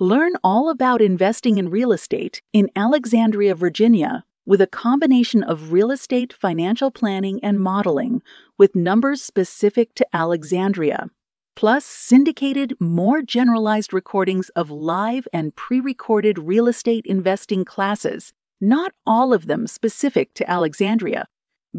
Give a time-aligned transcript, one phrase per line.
[0.00, 5.92] Learn all about investing in real estate in Alexandria, Virginia, with a combination of real
[5.92, 8.20] estate financial planning and modeling
[8.58, 11.10] with numbers specific to Alexandria,
[11.54, 18.92] plus syndicated, more generalized recordings of live and pre recorded real estate investing classes, not
[19.06, 21.28] all of them specific to Alexandria.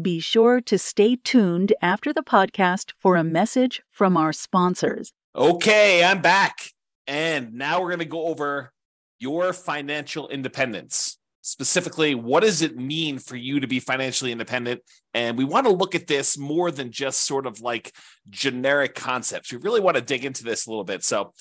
[0.00, 5.12] Be sure to stay tuned after the podcast for a message from our sponsors.
[5.36, 6.72] Okay, I'm back.
[7.06, 8.72] And now we're going to go over
[9.18, 11.18] your financial independence.
[11.42, 14.82] Specifically, what does it mean for you to be financially independent?
[15.14, 17.92] And we want to look at this more than just sort of like
[18.28, 19.52] generic concepts.
[19.52, 21.04] We really want to dig into this a little bit.
[21.04, 21.32] So,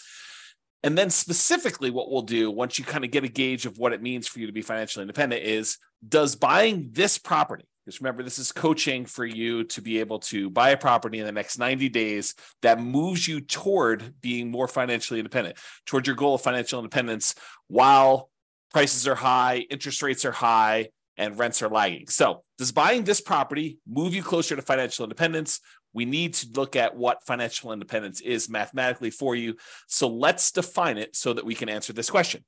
[0.84, 3.94] and then specifically, what we'll do once you kind of get a gauge of what
[3.94, 8.24] it means for you to be financially independent is does buying this property, because remember,
[8.24, 11.60] this is coaching for you to be able to buy a property in the next
[11.60, 12.34] 90 days
[12.64, 17.36] that moves you toward being more financially independent, toward your goal of financial independence
[17.68, 18.32] while
[18.74, 22.08] prices are high, interest rates are high, and rents are lagging.
[22.08, 25.60] So, does buying this property move you closer to financial independence?
[25.94, 29.56] We need to look at what financial independence is mathematically for you.
[29.88, 32.44] So, let's define it so that we can answer this question.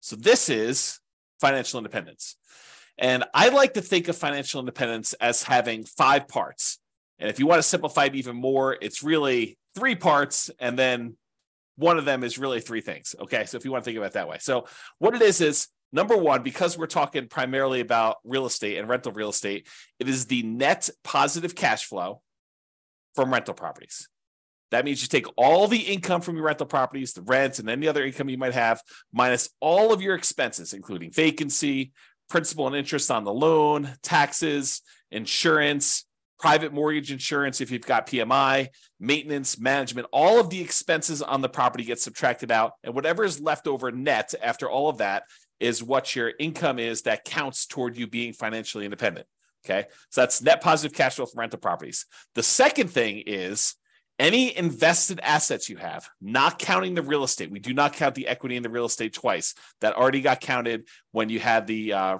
[0.00, 0.98] So, this is
[1.40, 2.36] financial independence.
[3.00, 6.78] And I like to think of financial independence as having five parts.
[7.18, 10.50] And if you want to simplify it even more, it's really three parts.
[10.58, 11.16] And then
[11.76, 13.14] one of them is really three things.
[13.18, 13.46] Okay.
[13.46, 14.36] So if you want to think about it that way.
[14.38, 14.66] So
[14.98, 19.12] what it is is number one, because we're talking primarily about real estate and rental
[19.12, 19.66] real estate,
[19.98, 22.20] it is the net positive cash flow
[23.14, 24.08] from rental properties.
[24.70, 27.88] That means you take all the income from your rental properties, the rent, and any
[27.88, 28.80] other income you might have,
[29.12, 31.92] minus all of your expenses, including vacancy,
[32.30, 34.80] principal and interest on the loan, taxes,
[35.10, 36.06] insurance,
[36.38, 38.68] private mortgage insurance if you've got PMI,
[38.98, 42.72] maintenance, management, all of the expenses on the property get subtracted out.
[42.82, 45.24] And whatever is left over net after all of that
[45.60, 49.26] is what your income is that counts toward you being financially independent.
[49.66, 49.86] Okay.
[50.08, 52.06] So that's net positive cash flow from rental properties.
[52.34, 53.74] The second thing is
[54.20, 57.50] any invested assets you have, not counting the real estate.
[57.50, 59.54] We do not count the equity in the real estate twice.
[59.80, 62.18] That already got counted when you had the uh,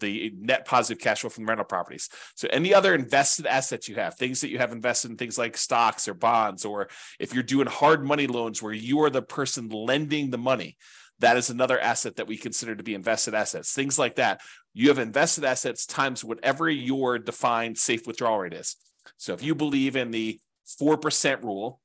[0.00, 2.08] the net positive cash flow from rental properties.
[2.34, 5.58] So any other invested assets you have, things that you have invested in things like
[5.58, 6.88] stocks or bonds, or
[7.20, 10.78] if you're doing hard money loans where you are the person lending the money,
[11.18, 13.74] that is another asset that we consider to be invested assets.
[13.74, 14.40] Things like that.
[14.72, 18.76] You have invested assets times whatever your defined safe withdrawal rate is.
[19.18, 20.40] So if you believe in the
[20.76, 21.80] 4% rule,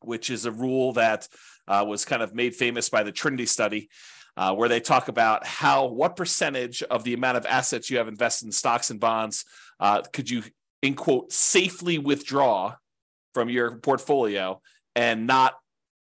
[0.00, 1.28] which is a rule that
[1.66, 3.88] uh, was kind of made famous by the Trinity study,
[4.36, 8.08] uh, where they talk about how what percentage of the amount of assets you have
[8.08, 9.44] invested in stocks and bonds
[9.80, 10.42] uh, could you,
[10.82, 12.74] in quote, safely withdraw
[13.34, 14.60] from your portfolio
[14.94, 15.54] and not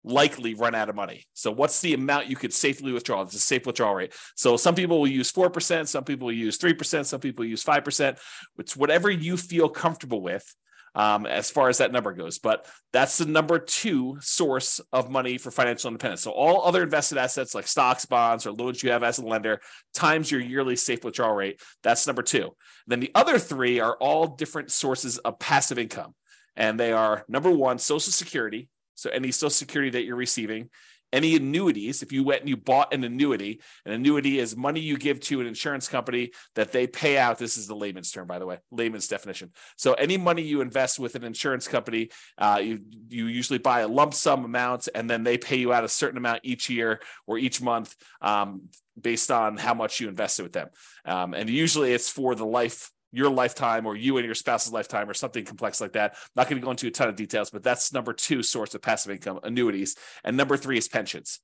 [0.03, 1.25] likely run out of money.
[1.33, 3.21] So what's the amount you could safely withdraw?
[3.21, 4.13] It's a safe withdrawal rate.
[4.35, 8.17] So some people will use 4%, some people will use 3%, some people use 5%.
[8.57, 10.55] It's whatever you feel comfortable with
[10.95, 12.39] um, as far as that number goes.
[12.39, 16.21] But that's the number two source of money for financial independence.
[16.21, 19.61] So all other invested assets like stocks, bonds, or loans you have as a lender
[19.93, 21.61] times your yearly safe withdrawal rate.
[21.83, 22.55] That's number two.
[22.87, 26.13] Then the other three are all different sources of passive income.
[26.55, 28.67] And they are number one, Social Security.
[28.95, 30.69] So any Social Security that you're receiving
[31.13, 34.97] any annuities, if you went and you bought an annuity, an annuity is money you
[34.97, 37.37] give to an insurance company that they pay out.
[37.37, 39.51] This is the layman's term, by the way, layman's definition.
[39.77, 43.87] So any money you invest with an insurance company, uh, you you usually buy a
[43.87, 47.37] lump sum amount, and then they pay you out a certain amount each year or
[47.37, 48.69] each month um,
[48.99, 50.69] based on how much you invested with them.
[51.05, 55.09] Um, and usually it's for the life your lifetime or you and your spouse's lifetime
[55.09, 56.11] or something complex like that.
[56.13, 58.73] I'm not going to go into a ton of details, but that's number two source
[58.73, 59.95] of passive income annuities.
[60.23, 61.39] And number three is pensions.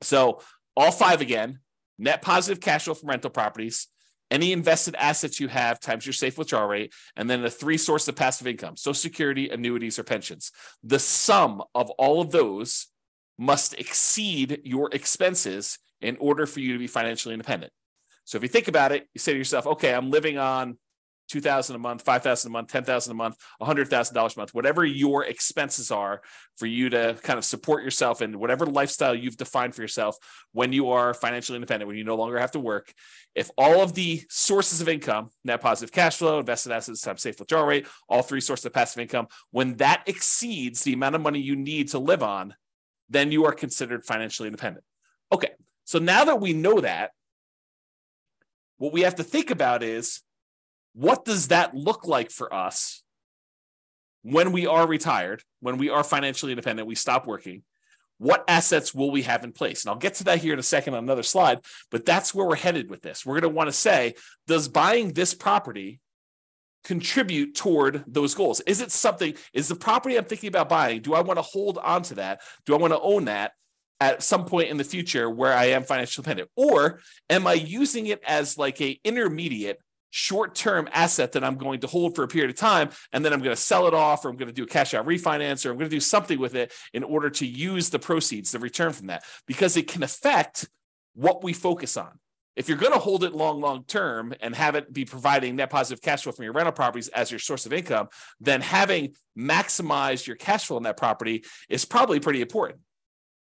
[0.00, 0.40] So
[0.76, 1.60] all five again,
[1.98, 3.88] net positive cash flow from rental properties,
[4.30, 8.08] any invested assets you have times your safe withdrawal rate, and then the three sources
[8.08, 10.50] of passive income, Social Security, annuities, or pensions.
[10.82, 12.86] The sum of all of those
[13.38, 17.72] must exceed your expenses in order for you to be financially independent.
[18.24, 20.78] So if you think about it, you say to yourself, okay, I'm living on
[21.28, 24.36] two thousand a month, five thousand a month, ten thousand a month, hundred thousand dollars
[24.36, 26.20] a month, whatever your expenses are
[26.58, 30.16] for you to kind of support yourself and whatever lifestyle you've defined for yourself
[30.52, 32.92] when you are financially independent, when you no longer have to work.
[33.34, 37.38] If all of the sources of income, net positive cash flow, invested assets times safe
[37.38, 41.40] withdrawal rate, all three sources of passive income, when that exceeds the amount of money
[41.40, 42.54] you need to live on,
[43.08, 44.84] then you are considered financially independent.
[45.32, 45.52] Okay,
[45.84, 47.12] so now that we know that,
[48.82, 50.22] what we have to think about is
[50.92, 53.04] what does that look like for us
[54.22, 57.62] when we are retired, when we are financially independent, we stop working?
[58.18, 59.84] What assets will we have in place?
[59.84, 61.60] And I'll get to that here in a second on another slide,
[61.92, 63.24] but that's where we're headed with this.
[63.24, 64.14] We're going to want to say,
[64.48, 66.00] does buying this property
[66.82, 68.62] contribute toward those goals?
[68.62, 71.78] Is it something, is the property I'm thinking about buying, do I want to hold
[71.78, 72.40] on to that?
[72.66, 73.52] Do I want to own that?
[74.02, 76.50] At some point in the future where I am financially dependent?
[76.56, 77.00] Or
[77.30, 79.78] am I using it as like a intermediate
[80.10, 83.38] short-term asset that I'm going to hold for a period of time and then I'm
[83.38, 85.70] going to sell it off or I'm going to do a cash out refinance or
[85.70, 88.92] I'm going to do something with it in order to use the proceeds, the return
[88.92, 90.68] from that because it can affect
[91.14, 92.18] what we focus on.
[92.56, 95.70] If you're going to hold it long, long term and have it be providing net
[95.70, 98.08] positive cash flow from your rental properties as your source of income,
[98.40, 102.80] then having maximized your cash flow in that property is probably pretty important.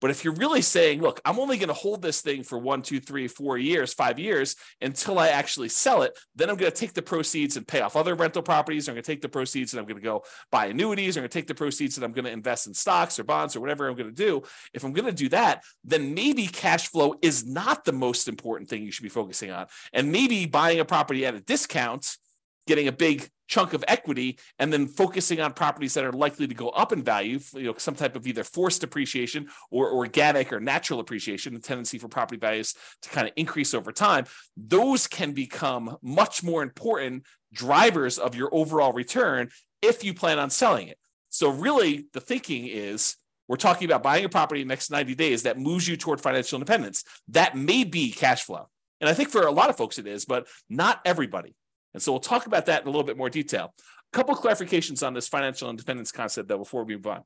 [0.05, 2.83] But if you're really saying, look, I'm only going to hold this thing for one,
[2.83, 6.77] two, three, four years, five years until I actually sell it, then I'm going to
[6.77, 8.87] take the proceeds and pay off other rental properties.
[8.87, 10.23] Or I'm going to take the proceeds and I'm going to go
[10.53, 11.17] buy annuities.
[11.17, 13.25] Or I'm going to take the proceeds and I'm going to invest in stocks or
[13.25, 14.43] bonds or whatever I'm going to do.
[14.75, 18.69] If I'm going to do that, then maybe cash flow is not the most important
[18.69, 19.69] thing you should be focusing on.
[19.95, 22.19] And maybe buying a property at a discount
[22.67, 26.55] getting a big chunk of equity and then focusing on properties that are likely to
[26.55, 30.61] go up in value, you know, some type of either forced appreciation or organic or
[30.61, 34.25] natural appreciation, the tendency for property values to kind of increase over time,
[34.57, 39.49] those can become much more important drivers of your overall return
[39.83, 40.99] if you plan on selling it.
[41.29, 43.17] So really the thinking is
[43.49, 46.21] we're talking about buying a property in the next 90 days that moves you toward
[46.21, 47.05] financial independence.
[47.29, 48.69] That may be cash flow.
[49.01, 51.55] And I think for a lot of folks it is, but not everybody.
[51.95, 53.73] And so we'll talk about that in a little bit more detail.
[54.13, 57.23] A couple clarifications on this financial independence concept, though, before we move on.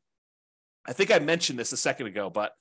[0.86, 2.52] I think I mentioned this a second ago, but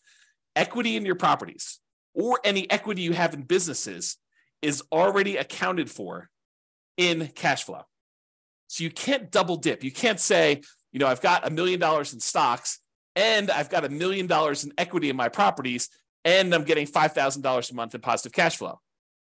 [0.55, 1.79] equity in your properties
[2.13, 4.17] or any equity you have in businesses
[4.61, 6.29] is already accounted for
[6.97, 7.83] in cash flow.
[8.67, 9.83] So you can't double dip.
[9.83, 10.61] You can't say,
[10.91, 12.79] you know, I've got a million dollars in stocks
[13.15, 15.89] and I've got a million dollars in equity in my properties
[16.25, 18.79] and I'm getting $5,000 a month in positive cash flow.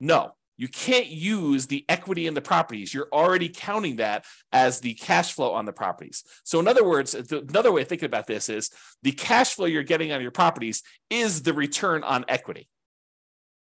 [0.00, 2.92] No, you can't use the equity in the properties.
[2.92, 6.24] You're already counting that as the cash flow on the properties.
[6.44, 8.70] So, in other words, another way of thinking about this is
[9.02, 12.68] the cash flow you're getting on your properties is the return on equity.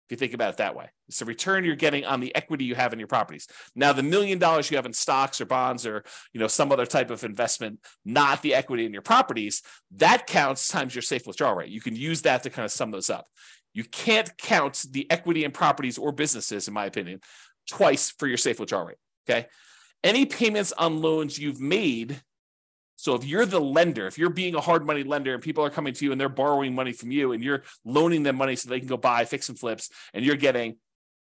[0.07, 2.63] If you think about it that way, it's the return you're getting on the equity
[2.63, 3.45] you have in your properties.
[3.75, 6.85] Now, the million dollars you have in stocks or bonds or you know some other
[6.85, 9.61] type of investment, not the equity in your properties,
[9.97, 11.69] that counts times your safe withdrawal rate.
[11.69, 13.27] You can use that to kind of sum those up.
[13.73, 17.21] You can't count the equity in properties or businesses, in my opinion,
[17.69, 18.97] twice for your safe withdrawal rate.
[19.29, 19.47] Okay.
[20.03, 22.21] Any payments on loans you've made.
[22.95, 25.69] So if you're the lender, if you're being a hard money lender and people are
[25.69, 28.69] coming to you and they're borrowing money from you and you're loaning them money so
[28.69, 30.77] they can go buy fix and flips and you're getting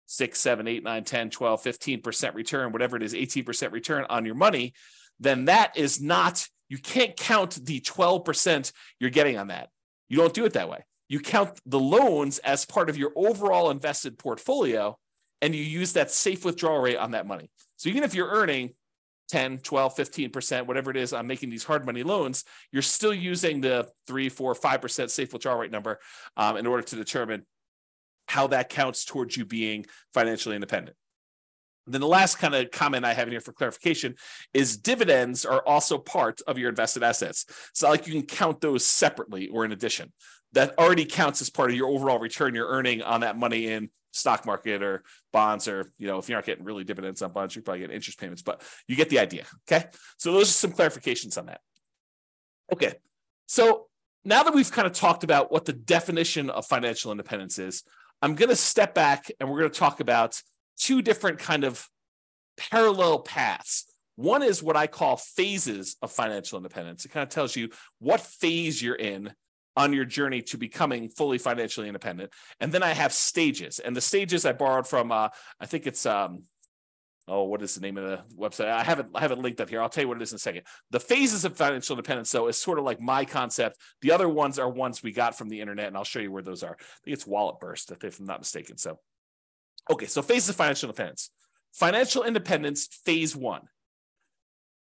[0.06, 4.34] six, seven, eight, nine, 10, 12, 15% return, whatever it is, 18% return on your
[4.34, 4.74] money,
[5.18, 9.70] then that is not, you can't count the 12% you're getting on that.
[10.10, 13.68] You don't do it that way you count the loans as part of your overall
[13.68, 14.96] invested portfolio
[15.42, 17.50] and you use that safe withdrawal rate on that money.
[17.76, 18.70] So even if you're earning
[19.28, 23.60] 10, 12, 15%, whatever it is on making these hard money loans, you're still using
[23.60, 25.98] the three, four, 5% safe withdrawal rate number
[26.38, 27.44] um, in order to determine
[28.26, 29.84] how that counts towards you being
[30.14, 30.96] financially independent.
[31.86, 34.14] Then the last kind of comment I have in here for clarification
[34.54, 37.44] is dividends are also part of your invested assets.
[37.74, 40.10] So like you can count those separately or in addition
[40.52, 43.90] that already counts as part of your overall return you're earning on that money in
[44.12, 47.54] stock market or bonds or you know if you're not getting really dividends on bonds
[47.54, 49.86] you're probably getting interest payments but you get the idea okay?
[50.18, 51.60] So those are some clarifications on that.
[52.72, 52.94] Okay
[53.46, 53.86] so
[54.24, 57.82] now that we've kind of talked about what the definition of financial independence is
[58.20, 60.40] i'm going to step back and we're going to talk about
[60.78, 61.88] two different kind of
[62.56, 63.86] parallel paths.
[64.16, 67.04] One is what i call phases of financial independence.
[67.04, 69.32] It kind of tells you what phase you're in
[69.76, 72.30] on your journey to becoming fully financially independent.
[72.60, 75.28] And then I have stages, and the stages I borrowed from, uh,
[75.60, 76.42] I think it's, um,
[77.28, 78.68] oh, what is the name of the website?
[78.68, 79.80] I haven't, I haven't linked up here.
[79.80, 80.62] I'll tell you what it is in a second.
[80.90, 83.78] The phases of financial independence, though, is sort of like my concept.
[84.00, 86.42] The other ones are ones we got from the internet, and I'll show you where
[86.42, 86.76] those are.
[86.78, 88.76] I think it's WalletBurst, if I'm not mistaken.
[88.76, 88.98] So,
[89.90, 91.30] okay, so phases of financial independence.
[91.72, 93.62] financial independence phase one.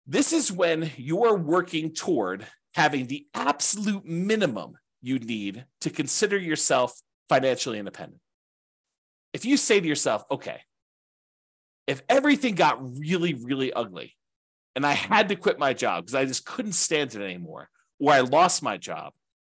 [0.06, 6.36] This is when you are working toward having the absolute minimum you need to consider
[6.36, 6.92] yourself
[7.28, 8.20] financially independent.
[9.32, 10.60] If you say to yourself, okay,
[11.86, 14.16] if everything got really, really ugly
[14.76, 18.12] and I had to quit my job because I just couldn't stand it anymore, or
[18.12, 19.12] I lost my job,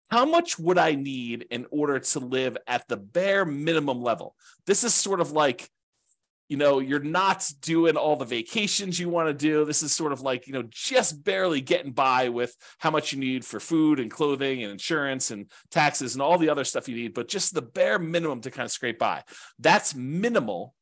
[0.09, 4.35] how much would I need in order to live at the bare minimum level?
[4.67, 5.69] This is sort of like
[6.49, 9.65] you know, you're not doing all the vacations you want to do.
[9.65, 13.19] This is sort of like, you know, just barely getting by with how much you
[13.19, 16.95] need for food and clothing and insurance and taxes and all the other stuff you
[16.95, 19.23] need, but just the bare minimum to kind of scrape by.
[19.57, 20.75] That's minimal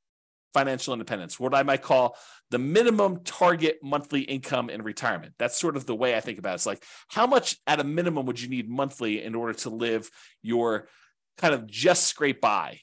[0.54, 2.18] financial independence, what I might call
[2.50, 5.34] the minimum target monthly income in retirement.
[5.40, 6.56] That's sort of the way I think about it.
[6.56, 10.10] It's like, how much at a minimum would you need monthly in order to live
[10.42, 10.90] your
[11.38, 12.82] kind of just scrape by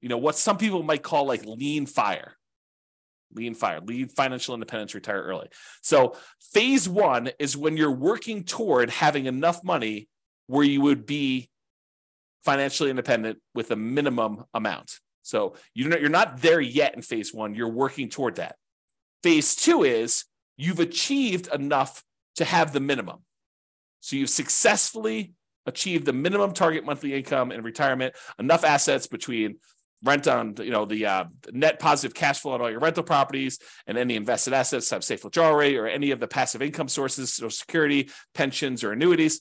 [0.00, 2.34] you know, what some people might call like lean fire.
[3.34, 5.48] Lean fire, lead financial independence, retire early.
[5.82, 6.16] So,
[6.52, 10.08] phase one is when you're working toward having enough money
[10.46, 11.50] where you would be
[12.42, 14.98] financially independent with a minimum amount.
[15.22, 18.56] So, you're not, you're not there yet in phase one, you're working toward that.
[19.22, 20.24] Phase two is
[20.56, 22.02] you've achieved enough
[22.36, 23.18] to have the minimum.
[24.00, 25.34] So, you've successfully
[25.66, 29.58] achieved the minimum target monthly income in retirement, enough assets between
[30.02, 33.58] rent on you know the uh, net positive cash flow on all your rental properties
[33.86, 37.50] and any invested assets have safe withdrawal or any of the passive income sources social
[37.50, 39.40] security pensions or annuities.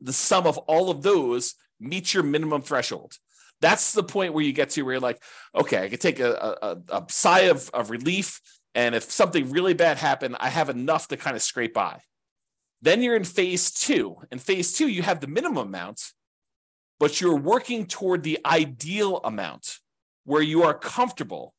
[0.00, 3.14] The sum of all of those meets your minimum threshold.
[3.60, 5.22] That's the point where you get to where you're like
[5.54, 8.40] okay i could take a, a, a sigh of, of relief.
[8.74, 12.00] And if something really bad happened i have enough to kind of scrape by.
[12.82, 14.16] Then you're in phase two.
[14.30, 16.12] In phase two you have the minimum amount
[16.98, 19.78] but you're working toward the ideal amount
[20.24, 21.54] where you are comfortable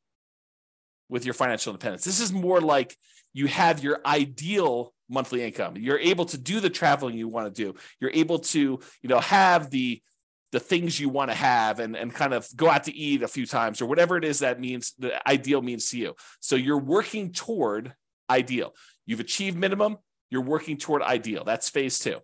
[1.09, 2.03] with your financial independence.
[2.03, 2.97] This is more like
[3.33, 5.77] you have your ideal monthly income.
[5.77, 7.75] You're able to do the traveling you want to do.
[7.99, 10.01] You're able to, you know, have the
[10.53, 13.27] the things you want to have and, and kind of go out to eat a
[13.27, 16.15] few times or whatever it is that means the ideal means to you.
[16.39, 17.93] So you're working toward
[18.29, 18.73] ideal.
[19.05, 19.97] You've achieved minimum,
[20.29, 21.43] you're working toward ideal.
[21.43, 22.19] That's phase two.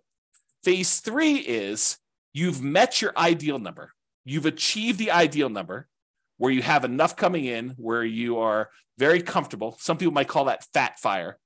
[0.62, 1.98] Phase three is
[2.34, 3.92] You've met your ideal number.
[4.24, 5.88] You've achieved the ideal number
[6.36, 9.76] where you have enough coming in where you are very comfortable.
[9.80, 11.38] Some people might call that fat fire,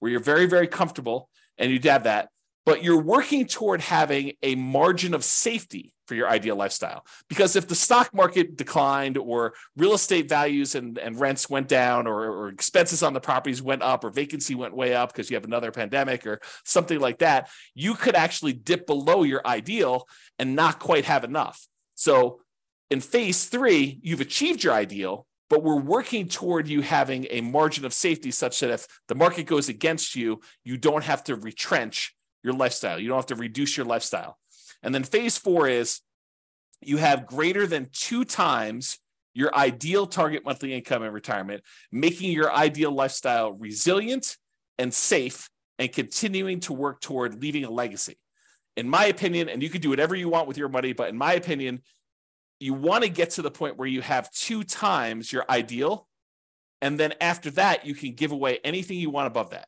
[0.00, 2.28] where you're very, very comfortable and you have that
[2.64, 7.04] but you're working toward having a margin of safety for your ideal lifestyle.
[7.28, 12.06] Because if the stock market declined or real estate values and, and rents went down
[12.06, 15.36] or, or expenses on the properties went up or vacancy went way up because you
[15.36, 20.06] have another pandemic or something like that, you could actually dip below your ideal
[20.38, 21.66] and not quite have enough.
[21.94, 22.40] So
[22.90, 27.84] in phase three, you've achieved your ideal, but we're working toward you having a margin
[27.84, 32.14] of safety such that if the market goes against you, you don't have to retrench
[32.42, 32.98] your lifestyle.
[32.98, 34.38] You don't have to reduce your lifestyle.
[34.82, 36.00] And then phase four is
[36.80, 38.98] you have greater than two times
[39.34, 44.36] your ideal target monthly income in retirement, making your ideal lifestyle resilient
[44.78, 48.18] and safe and continuing to work toward leaving a legacy.
[48.76, 51.16] In my opinion, and you can do whatever you want with your money, but in
[51.16, 51.80] my opinion,
[52.60, 56.08] you want to get to the point where you have two times your ideal.
[56.80, 59.66] And then after that, you can give away anything you want above that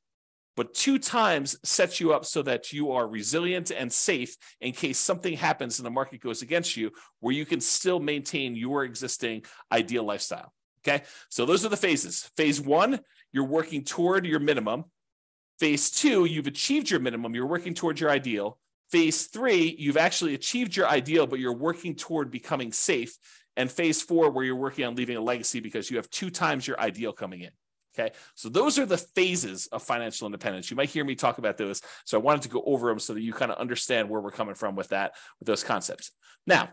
[0.57, 4.99] but two times sets you up so that you are resilient and safe in case
[4.99, 9.45] something happens and the market goes against you, where you can still maintain your existing
[9.73, 10.53] ideal lifestyle.
[10.87, 11.05] Okay.
[11.31, 12.31] So those are the phases.
[12.37, 13.01] Phase one,
[13.33, 14.85] you're working toward your minimum.
[15.59, 18.59] Phase two, you've achieved your minimum, you're working towards your ideal.
[18.91, 23.17] Phase three, you've actually achieved your ideal, but you're working toward becoming safe.
[23.57, 26.67] And phase four, where you're working on leaving a legacy because you have two times
[26.67, 27.51] your ideal coming in.
[27.97, 28.13] Okay.
[28.35, 30.71] So those are the phases of financial independence.
[30.71, 31.81] You might hear me talk about those.
[32.05, 34.33] So I wanted to go over them so that you kind of understand where we're
[34.33, 36.11] coming from with that, with those concepts.
[36.47, 36.71] Now,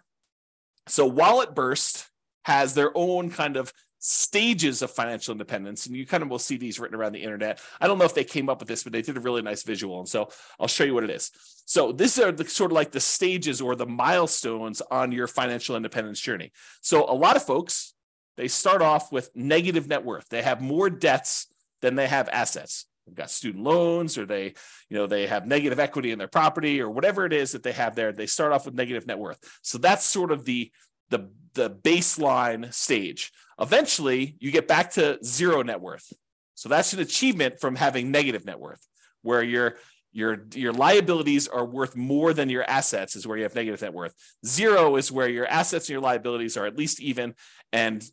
[0.88, 2.08] so WalletBurst
[2.46, 5.86] has their own kind of stages of financial independence.
[5.86, 7.62] And you kind of will see these written around the internet.
[7.80, 9.62] I don't know if they came up with this, but they did a really nice
[9.62, 10.00] visual.
[10.00, 11.30] And so I'll show you what it is.
[11.66, 15.76] So these are the sort of like the stages or the milestones on your financial
[15.76, 16.52] independence journey.
[16.82, 17.94] So a lot of folks,
[18.42, 20.28] they start off with negative net worth.
[20.30, 21.46] They have more debts
[21.84, 22.88] than they have assets.
[23.06, 24.56] They've got student loans or they,
[24.90, 27.72] you know, they have negative equity in their property or whatever it is that they
[27.74, 28.12] have there.
[28.12, 29.38] They start off with negative net worth.
[29.62, 30.72] So that's sort of the
[31.12, 33.32] the the baseline stage.
[33.60, 36.12] Eventually, you get back to zero net worth.
[36.56, 38.84] So that's an achievement from having negative net worth,
[39.22, 39.76] where your
[40.14, 43.94] your your liabilities are worth more than your assets is where you have negative net
[43.94, 44.16] worth.
[44.44, 47.36] Zero is where your assets and your liabilities are at least even,
[47.72, 48.04] and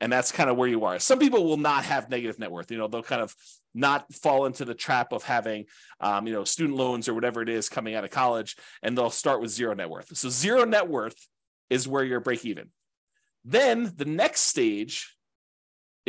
[0.00, 0.98] and that's kind of where you are.
[0.98, 2.70] Some people will not have negative net worth.
[2.70, 3.34] You know, they'll kind of
[3.74, 5.66] not fall into the trap of having,
[6.00, 9.10] um, you know, student loans or whatever it is coming out of college, and they'll
[9.10, 10.16] start with zero net worth.
[10.16, 11.16] So zero net worth
[11.68, 12.70] is where you're break even.
[13.44, 15.16] Then the next stage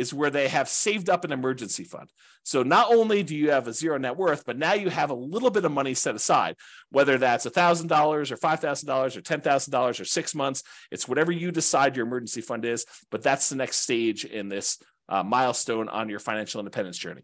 [0.02, 2.10] is where they have saved up an emergency fund.
[2.42, 5.14] So not only do you have a zero net worth, but now you have a
[5.14, 6.56] little bit of money set aside,
[6.90, 10.62] whether that's $1,000 or $5,000 or $10,000 or six months.
[10.90, 14.78] It's whatever you decide your emergency fund is, but that's the next stage in this
[15.08, 17.22] uh, milestone on your financial independence journey.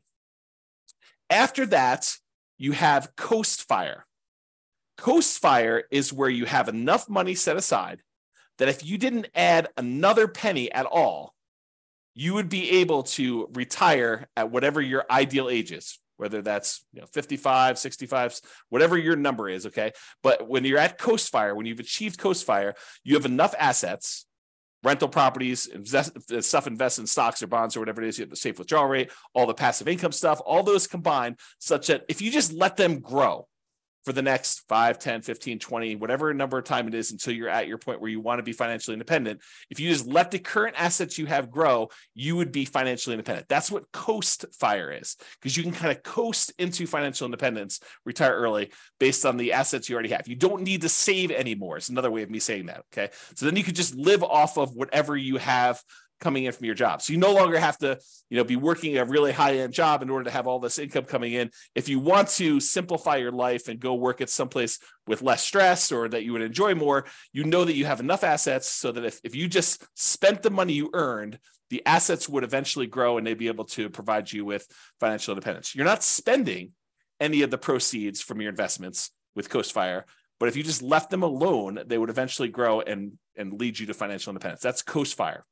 [1.28, 2.16] After that,
[2.56, 4.06] you have Coast Fire.
[4.96, 8.02] Coast Fire is where you have enough money set aside
[8.58, 11.34] that if you didn't add another penny at all,
[12.18, 17.00] you would be able to retire at whatever your ideal age is, whether that's you
[17.00, 19.66] know, 55, 65, whatever your number is.
[19.66, 19.92] Okay.
[20.20, 24.26] But when you're at Coast Fire, when you've achieved Coast Fire, you have enough assets,
[24.82, 26.10] rental properties, invest,
[26.42, 28.86] stuff invested in stocks or bonds or whatever it is, you have the safe withdrawal
[28.86, 32.76] rate, all the passive income stuff, all those combined, such that if you just let
[32.76, 33.46] them grow,
[34.04, 37.48] for the next 5 10 15 20 whatever number of time it is until you're
[37.48, 39.40] at your point where you want to be financially independent
[39.70, 43.48] if you just let the current assets you have grow you would be financially independent.
[43.48, 48.34] That's what coast fire is because you can kind of coast into financial independence retire
[48.34, 50.28] early based on the assets you already have.
[50.28, 53.10] You don't need to save anymore it's another way of me saying that okay?
[53.34, 55.82] So then you could just live off of whatever you have
[56.20, 57.02] coming in from your job.
[57.02, 57.98] So you no longer have to,
[58.30, 60.78] you know, be working a really high end job in order to have all this
[60.78, 61.50] income coming in.
[61.74, 65.92] If you want to simplify your life and go work at someplace with less stress
[65.92, 69.04] or that you would enjoy more, you know that you have enough assets so that
[69.04, 71.38] if, if you just spent the money you earned,
[71.70, 74.66] the assets would eventually grow and they'd be able to provide you with
[75.00, 75.74] financial independence.
[75.74, 76.72] You're not spending
[77.20, 80.06] any of the proceeds from your investments with Coast Fire,
[80.40, 83.86] but if you just left them alone, they would eventually grow and, and lead you
[83.86, 84.62] to financial independence.
[84.62, 85.44] That's Coast Fire.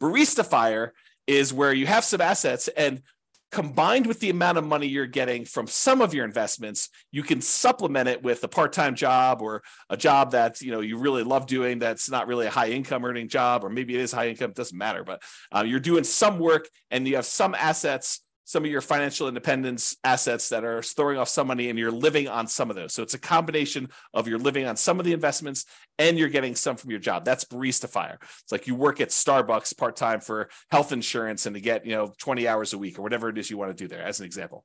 [0.00, 0.92] Barista Fire
[1.26, 3.02] is where you have some assets and
[3.50, 7.40] combined with the amount of money you're getting from some of your investments you can
[7.40, 11.46] supplement it with a part-time job or a job that you know you really love
[11.46, 14.52] doing that's not really a high income earning job or maybe it is high income
[14.52, 15.20] doesn't matter but
[15.52, 18.20] uh, you're doing some work and you have some assets
[18.50, 22.26] some of your financial independence assets that are throwing off some money and you're living
[22.26, 22.92] on some of those.
[22.92, 25.66] So it's a combination of you're living on some of the investments
[26.00, 27.24] and you're getting some from your job.
[27.24, 28.18] That's barista fire.
[28.20, 31.94] It's like you work at Starbucks part time for health insurance and to get, you
[31.94, 34.18] know, 20 hours a week or whatever it is you want to do there as
[34.18, 34.64] an example.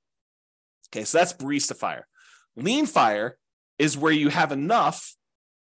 [0.89, 2.07] Okay, so that's barista fire.
[2.55, 3.37] Lean fire
[3.77, 5.13] is where you have enough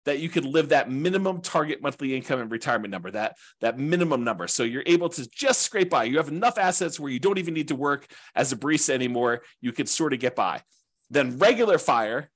[0.05, 4.23] that you could live that minimum target monthly income and retirement number, that, that minimum
[4.23, 4.47] number.
[4.47, 6.03] So you're able to just scrape by.
[6.03, 9.41] You have enough assets where you don't even need to work as a barista anymore.
[9.61, 10.61] You could sort of get by.
[11.09, 12.29] Then regular fire,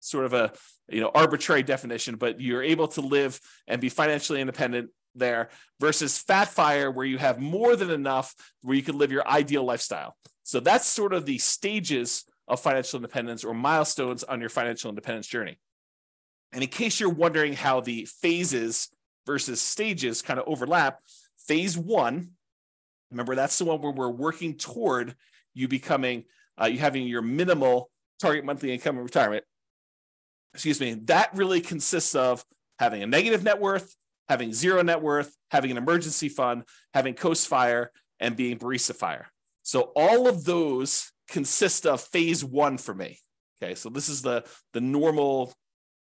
[0.00, 0.52] sort of a
[0.88, 5.48] you know arbitrary definition, but you're able to live and be financially independent there
[5.80, 9.64] versus fat fire where you have more than enough where you can live your ideal
[9.64, 10.16] lifestyle.
[10.42, 15.26] So that's sort of the stages of financial independence or milestones on your financial independence
[15.26, 15.58] journey.
[16.52, 18.88] And in case you're wondering how the phases
[19.26, 21.00] versus stages kind of overlap,
[21.38, 22.30] phase one,
[23.10, 25.14] remember that's the one where we're working toward
[25.54, 26.24] you becoming,
[26.60, 29.44] uh, you having your minimal target monthly income in retirement.
[30.54, 30.94] Excuse me.
[31.04, 32.44] That really consists of
[32.78, 33.94] having a negative net worth,
[34.28, 39.28] having zero net worth, having an emergency fund, having Coast Fire, and being Barista Fire.
[39.62, 43.18] So all of those consist of phase one for me.
[43.62, 45.54] Okay, so this is the the normal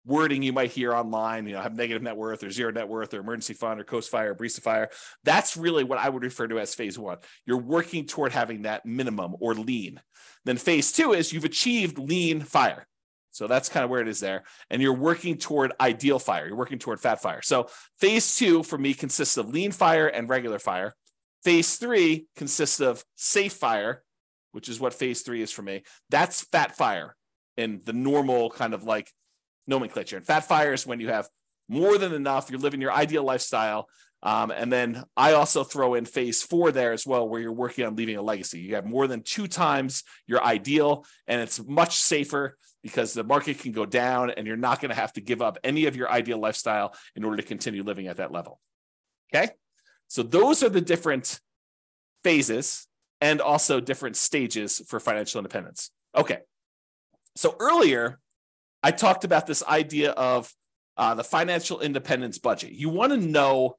[0.04, 3.12] wording you might hear online, you know, have negative net worth or zero net worth
[3.12, 4.88] or emergency fund or coast fire, or barista fire.
[5.24, 7.18] That's really what I would refer to as phase one.
[7.46, 10.00] You're working toward having that minimum or lean.
[10.44, 12.86] Then phase two is you've achieved lean fire.
[13.32, 14.42] So that's kind of where it is there.
[14.70, 16.48] And you're working toward ideal fire.
[16.48, 17.42] You're working toward fat fire.
[17.42, 17.68] So
[18.00, 20.94] phase two for me consists of lean fire and regular fire.
[21.44, 24.02] Phase three consists of safe fire,
[24.52, 25.84] which is what phase three is for me.
[26.10, 27.16] That's fat fire
[27.56, 29.10] in the normal kind of like
[29.66, 30.16] nomenclature.
[30.16, 31.28] And fat fire is when you have
[31.68, 33.88] more than enough, you're living your ideal lifestyle.
[34.22, 37.86] Um, and then I also throw in phase four there as well, where you're working
[37.86, 38.60] on leaving a legacy.
[38.60, 43.58] You have more than two times your ideal, and it's much safer because the market
[43.58, 46.10] can go down and you're not going to have to give up any of your
[46.10, 48.60] ideal lifestyle in order to continue living at that level.
[49.32, 49.52] Okay.
[50.08, 51.40] So those are the different
[52.24, 52.86] phases
[53.20, 55.90] and also different stages for financial independence.
[56.16, 56.38] Okay.
[57.36, 58.18] So earlier,
[58.82, 60.52] I talked about this idea of
[60.96, 62.72] uh, the financial independence budget.
[62.72, 63.76] You want to know,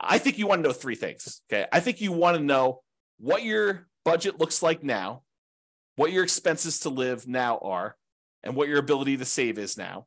[0.00, 1.42] I think you want to know three things.
[1.50, 1.66] Okay.
[1.72, 2.82] I think you want to know
[3.18, 5.22] what your budget looks like now,
[5.96, 7.96] what your expenses to live now are,
[8.42, 10.06] and what your ability to save is now.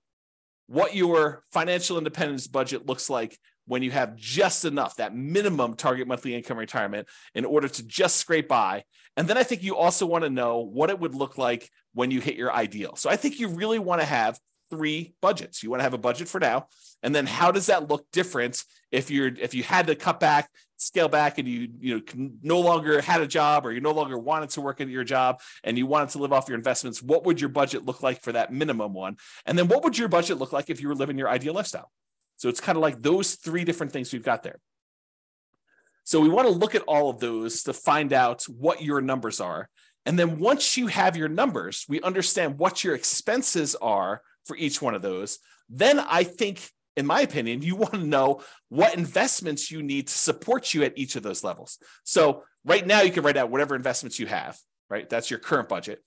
[0.67, 6.07] what your financial independence budget looks like when you have just enough, that minimum target
[6.07, 8.83] monthly income retirement in order to just scrape by.
[9.15, 12.09] And then I think you also want to know what it would look like when
[12.09, 12.95] you hit your ideal.
[12.95, 15.63] So I think you really want to have three budgets.
[15.63, 16.67] You want to have a budget for now,
[17.03, 20.49] and then how does that look different if you're if you had to cut back,
[20.77, 24.17] scale back, and you you know no longer had a job or you no longer
[24.17, 27.01] wanted to work at your job and you wanted to live off your investments?
[27.01, 29.17] What would your budget look like for that minimum one?
[29.45, 31.91] And then what would your budget look like if you were living your ideal lifestyle?
[32.37, 34.59] So it's kind of like those three different things we've got there.
[36.03, 39.41] So we want to look at all of those to find out what your numbers
[39.41, 39.69] are.
[40.05, 44.81] And then once you have your numbers, we understand what your expenses are for each
[44.81, 45.39] one of those.
[45.69, 50.17] Then I think, in my opinion, you want to know what investments you need to
[50.17, 51.77] support you at each of those levels.
[52.05, 54.57] So right now, you can write out whatever investments you have,
[54.89, 55.09] right?
[55.09, 56.01] That's your current budget.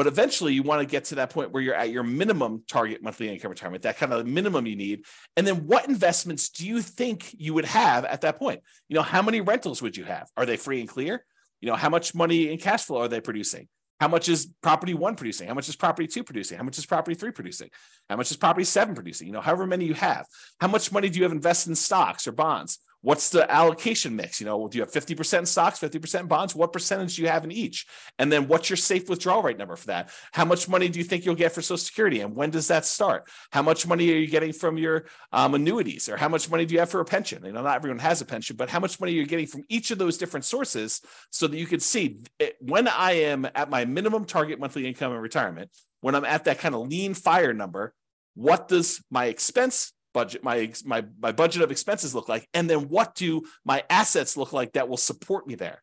[0.00, 3.02] But eventually, you want to get to that point where you're at your minimum target
[3.02, 5.04] monthly income retirement, that kind of minimum you need.
[5.36, 8.62] And then, what investments do you think you would have at that point?
[8.88, 10.30] You know, how many rentals would you have?
[10.38, 11.22] Are they free and clear?
[11.60, 13.68] You know, how much money in cash flow are they producing?
[14.00, 15.48] How much is property one producing?
[15.48, 16.56] How much is property two producing?
[16.56, 17.68] How much is property three producing?
[18.08, 19.26] How much is property seven producing?
[19.26, 20.24] You know, however many you have.
[20.62, 22.78] How much money do you have invested in stocks or bonds?
[23.02, 24.40] What's the allocation mix?
[24.40, 26.54] You know, do you have 50% stocks, 50% bonds?
[26.54, 27.86] What percentage do you have in each?
[28.18, 30.10] And then what's your safe withdrawal rate number for that?
[30.32, 32.20] How much money do you think you'll get for Social Security?
[32.20, 33.30] And when does that start?
[33.52, 36.10] How much money are you getting from your um, annuities?
[36.10, 37.42] Or how much money do you have for a pension?
[37.44, 39.62] You know, not everyone has a pension, but how much money are you getting from
[39.70, 43.70] each of those different sources so that you can see it, when I am at
[43.70, 45.70] my minimum target monthly income in retirement,
[46.02, 47.94] when I'm at that kind of lean fire number,
[48.34, 52.88] what does my expense budget my my my budget of expenses look like and then
[52.88, 55.82] what do my assets look like that will support me there?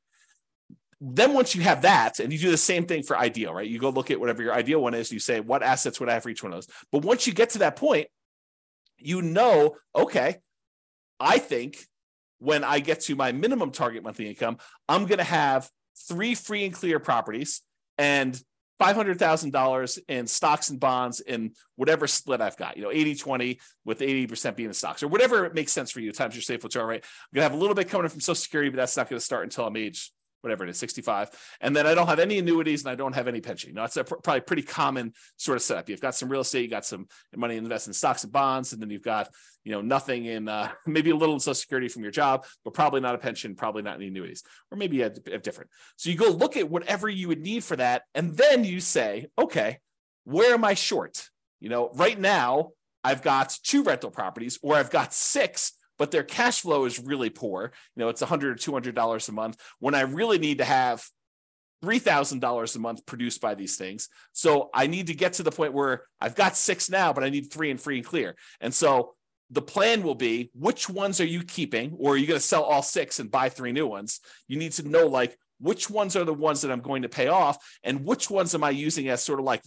[0.99, 3.67] Then once you have that and you do the same thing for ideal right?
[3.67, 6.13] You go look at whatever your ideal one is you say what assets would i
[6.13, 6.75] have for each one of those?
[6.91, 8.07] But once you get to that point
[8.97, 10.37] you know okay
[11.19, 11.77] i think
[12.39, 14.57] when i get to my minimum target monthly income
[14.89, 15.69] i'm going to have
[16.07, 17.61] three free and clear properties
[17.97, 18.39] and
[18.79, 23.99] $500,000 in stocks and bonds in whatever split I've got, you know, 80 20 with
[23.99, 26.11] 80% being in stocks or whatever makes sense for you.
[26.11, 27.03] Times your safe withdrawal rate.
[27.03, 29.19] I'm going to have a little bit coming from Social Security, but that's not going
[29.19, 30.11] to start until I'm age
[30.41, 31.29] whatever it is, 65.
[31.61, 33.69] And then I don't have any annuities and I don't have any pension.
[33.69, 35.89] You know, it's a pr- probably pretty common sort of setup.
[35.89, 38.81] You've got some real estate, you got some money invested in stocks and bonds, and
[38.81, 39.29] then you've got,
[39.63, 42.73] you know, nothing in uh, maybe a little in social security from your job, but
[42.73, 45.69] probably not a pension, probably not any annuities, or maybe a, a different.
[45.95, 48.03] So you go look at whatever you would need for that.
[48.13, 49.79] And then you say, okay,
[50.23, 51.29] where am I short?
[51.59, 52.71] You know, right now
[53.03, 57.29] I've got two rental properties or I've got six but their cash flow is really
[57.29, 57.71] poor.
[57.95, 61.05] You know, it's 100 or 200 dollars a month when I really need to have
[61.83, 64.09] $3,000 a month produced by these things.
[64.33, 67.29] So I need to get to the point where I've got six now, but I
[67.29, 68.35] need three and free and clear.
[68.59, 69.13] And so
[69.51, 72.63] the plan will be which ones are you keeping, or are you going to sell
[72.63, 74.19] all six and buy three new ones?
[74.47, 77.27] You need to know like which ones are the ones that I'm going to pay
[77.27, 79.61] off, and which ones am I using as sort of like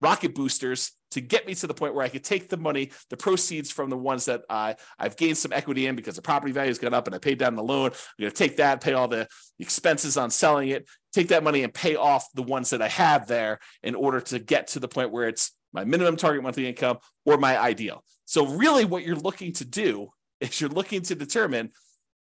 [0.00, 3.16] rocket boosters to get me to the point where I could take the money, the
[3.16, 6.78] proceeds from the ones that I, I've gained some equity in because the property value's
[6.78, 7.86] gone up and I paid down the loan.
[7.86, 9.26] I'm going to take that, pay all the
[9.58, 13.26] expenses on selling it, take that money and pay off the ones that I have
[13.26, 16.98] there in order to get to the point where it's my minimum target monthly income
[17.24, 18.04] or my ideal.
[18.24, 20.10] So, really, what you're looking to do
[20.40, 21.70] is you're looking to determine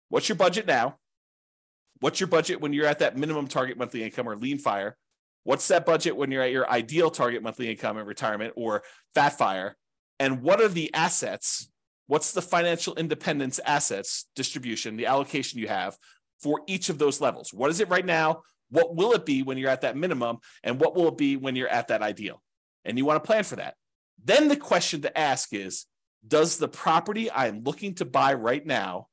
[0.10, 0.97] what's your budget now,
[1.99, 4.97] what's your budget when you're at that minimum target monthly income or lean fire,
[5.43, 8.84] What's that budget when you're at your ideal target monthly income in retirement or
[9.15, 9.75] fat fire?
[10.19, 11.69] And what are the assets?
[12.08, 15.97] What's the financial independence assets distribution, the allocation you have
[16.41, 17.54] for each of those levels?
[17.54, 18.41] What is it right now?
[18.69, 20.38] What will it be when you're at that minimum?
[20.63, 22.41] And what will it be when you're at that ideal?
[22.86, 23.75] And you want to plan for that.
[24.23, 25.86] Then the question to ask is
[26.27, 29.08] Does the property I'm looking to buy right now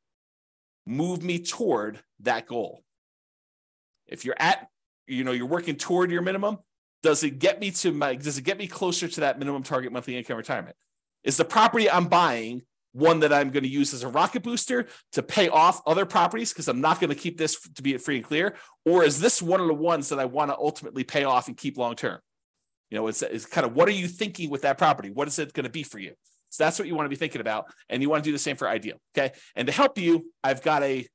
[0.87, 2.83] move me toward that goal?
[4.07, 4.69] If you're at
[5.09, 6.59] you know you're working toward your minimum
[7.03, 9.93] does it get me to my does it get me closer to that minimum target
[9.93, 10.77] monthly income retirement?
[11.25, 14.87] Is the property i'm buying one that i'm going to use as a rocket booster
[15.13, 18.17] to pay off other properties because i'm not going to keep this to be free
[18.17, 18.57] and clear?
[18.85, 21.57] Or is this one of the ones that i want to ultimately pay off and
[21.57, 22.19] keep long term?
[22.91, 25.11] You know it's, it's kind of what are you thinking with that property?
[25.11, 26.15] What is it going to be for you?
[26.51, 28.39] So that's what you want to be thinking about and you want to do the
[28.39, 29.35] same for ideal okay?
[29.55, 31.07] And to help you i've got a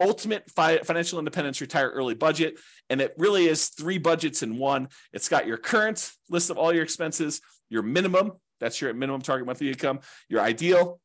[0.00, 2.58] ultimate fi- financial independence retire early budget
[2.90, 4.88] and it really is three budgets in one.
[5.12, 9.46] It's got your current list of all your expenses your minimum that's your minimum target
[9.46, 11.00] monthly income your ideal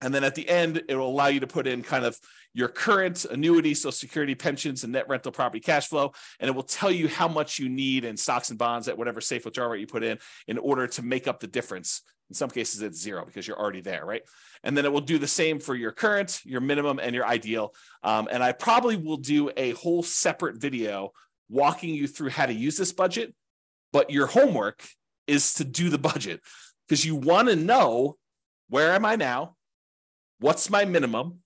[0.00, 2.18] And then at the end, it will allow you to put in kind of
[2.52, 6.12] your current annuity, social security, pensions, and net rental property cash flow.
[6.38, 9.20] And it will tell you how much you need in stocks and bonds at whatever
[9.20, 12.02] safe withdrawal rate you put in in order to make up the difference.
[12.28, 14.22] In some cases, it's zero because you're already there, right?
[14.62, 17.72] And then it will do the same for your current, your minimum, and your ideal.
[18.02, 21.12] Um, and I probably will do a whole separate video
[21.48, 23.34] walking you through how to use this budget.
[23.92, 24.86] But your homework
[25.26, 26.40] is to do the budget
[26.86, 28.16] because you want to know
[28.68, 29.55] where am I now?
[30.38, 31.40] What's my minimum?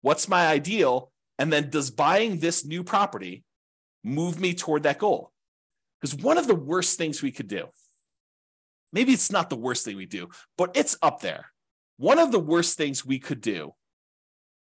[0.00, 1.12] What's my ideal?
[1.38, 3.44] And then does buying this new property
[4.04, 5.32] move me toward that goal?
[6.00, 7.68] Because one of the worst things we could do,
[8.92, 10.28] maybe it's not the worst thing we do,
[10.58, 11.46] but it's up there.
[11.96, 13.74] One of the worst things we could do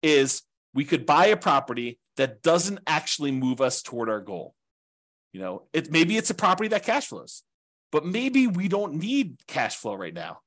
[0.02, 0.42] is
[0.74, 4.54] we could buy a property that doesn't actually move us toward our goal.
[5.32, 7.42] You know, it maybe it's a property that cash flows,
[7.92, 10.40] but maybe we don't need cash flow right now.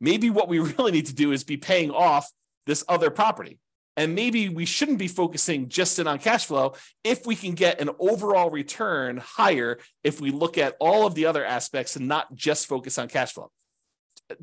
[0.00, 2.30] Maybe what we really need to do is be paying off
[2.68, 3.58] this other property.
[3.96, 7.80] And maybe we shouldn't be focusing just in on cash flow if we can get
[7.80, 12.32] an overall return higher if we look at all of the other aspects and not
[12.36, 13.50] just focus on cash flow.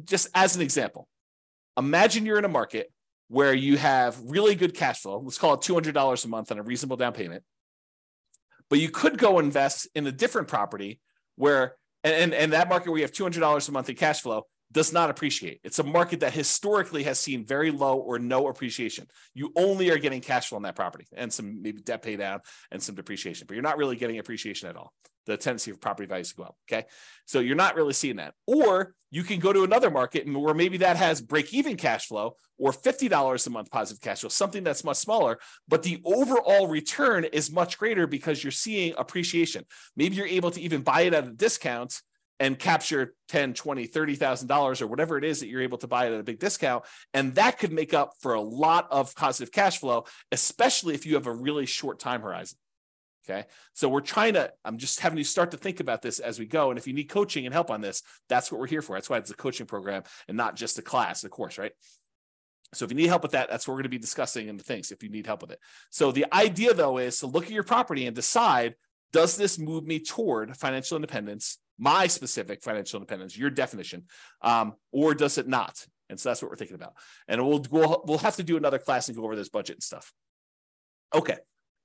[0.03, 1.07] Just as an example,
[1.77, 2.91] imagine you're in a market
[3.29, 5.19] where you have really good cash flow.
[5.19, 7.43] Let's call it $200 a month on a reasonable down payment.
[8.69, 10.99] But you could go invest in a different property
[11.35, 14.91] where, and, and that market where you have $200 a month in cash flow, does
[14.91, 15.61] not appreciate.
[15.63, 19.07] It's a market that historically has seen very low or no appreciation.
[19.33, 22.41] You only are getting cash flow on that property and some maybe debt pay down
[22.71, 24.91] and some depreciation, but you're not really getting appreciation at all.
[25.27, 26.57] The tendency of property values to go up.
[26.69, 26.85] Okay.
[27.25, 28.33] So you're not really seeing that.
[28.45, 32.35] Or you can go to another market where maybe that has break even cash flow
[32.59, 37.23] or $50 a month positive cash flow, something that's much smaller, but the overall return
[37.23, 39.63] is much greater because you're seeing appreciation.
[39.95, 42.01] Maybe you're able to even buy it at a discount
[42.39, 46.07] and capture 10 20 30000 dollars or whatever it is that you're able to buy
[46.07, 46.83] it at a big discount.
[47.13, 51.15] And that could make up for a lot of positive cash flow especially if you
[51.15, 52.57] have a really short time horizon.
[53.27, 53.45] Okay?
[53.73, 56.45] So we're trying to i'm just having you start to think about this as we
[56.45, 56.69] go.
[56.69, 58.95] And if you need coaching and help on this that's what we're here for.
[58.95, 61.71] That's why it's a coaching program and not just a class a course right?
[62.73, 64.57] So if you need help with that, that's what we're going to be discussing in
[64.57, 65.59] the things if you need help with it.
[65.91, 68.75] So the idea though is to look at your property and decide,
[69.13, 74.03] does this move me toward financial independence my specific financial independence, your definition,
[74.41, 75.85] um, or does it not?
[76.09, 76.93] And so that's what we're thinking about.
[77.27, 79.83] And we'll, we'll we'll have to do another class and go over this budget and
[79.83, 80.13] stuff.
[81.13, 81.37] Okay,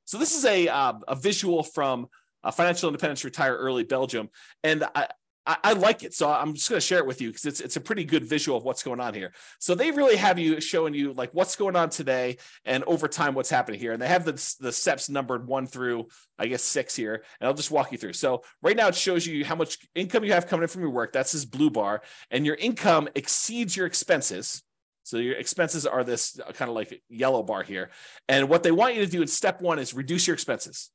[0.05, 2.09] so this is a uh, a visual from
[2.45, 4.29] uh, Financial Independence Retire Early Belgium,
[4.63, 5.09] and I,
[5.47, 6.15] I, I like it.
[6.15, 8.25] So I'm just going to share it with you because it's it's a pretty good
[8.25, 9.33] visual of what's going on here.
[9.59, 13.35] So they really have you showing you like what's going on today and over time
[13.35, 13.93] what's happening here.
[13.93, 17.25] And they have the, the steps numbered one through I guess six here.
[17.41, 18.15] And I'll just walk you through.
[18.15, 20.91] So right now it shows you how much income you have coming in from your
[20.91, 21.13] work.
[21.13, 24.63] That's this blue bar, and your income exceeds your expenses.
[25.03, 27.91] So your expenses are this uh, kind of like yellow bar here.
[28.29, 30.91] And what they want you to do in step one is reduce your expenses.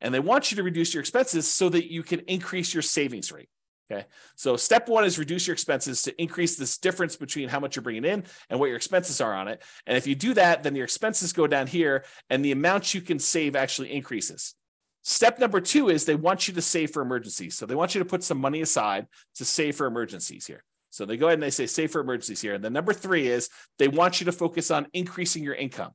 [0.00, 3.32] And they want you to reduce your expenses so that you can increase your savings
[3.32, 3.48] rate.
[3.90, 4.04] Okay.
[4.34, 7.84] So step one is reduce your expenses to increase this difference between how much you're
[7.84, 9.62] bringing in and what your expenses are on it.
[9.86, 13.00] And if you do that, then your expenses go down here and the amount you
[13.00, 14.54] can save actually increases.
[15.02, 17.54] Step number two is they want you to save for emergencies.
[17.54, 20.64] So they want you to put some money aside to save for emergencies here.
[20.90, 22.54] So they go ahead and they say save for emergencies here.
[22.54, 25.92] And then number three is they want you to focus on increasing your income.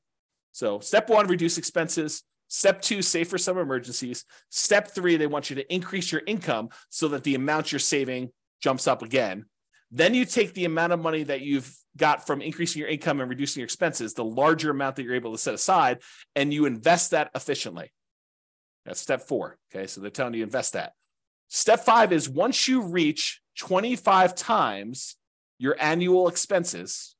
[0.53, 2.23] So step one, reduce expenses.
[2.53, 4.25] Step two, save for some emergencies.
[4.49, 8.29] Step three, they want you to increase your income so that the amount you're saving
[8.61, 9.45] jumps up again.
[9.89, 13.29] Then you take the amount of money that you've got from increasing your income and
[13.29, 16.01] reducing your expenses, the larger amount that you're able to set aside,
[16.35, 17.89] and you invest that efficiently.
[18.85, 19.57] That's step four.
[19.73, 19.87] Okay.
[19.87, 20.91] So they're telling you invest that.
[21.47, 25.15] Step five is once you reach 25 times
[25.57, 27.15] your annual expenses,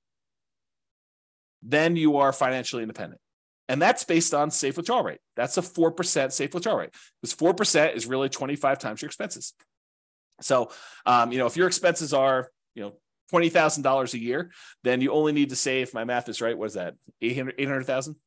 [1.64, 3.22] then you are financially independent.
[3.72, 5.20] And that's based on safe withdrawal rate.
[5.38, 6.90] That's a 4% safe withdrawal rate
[7.22, 9.54] because 4% is really 25 times your expenses.
[10.42, 10.72] So,
[11.06, 12.94] um, you know, if your expenses are, you know,
[13.32, 14.52] $20,000 a year,
[14.84, 18.18] then you only need to save, my math is right, what is that, 800,000?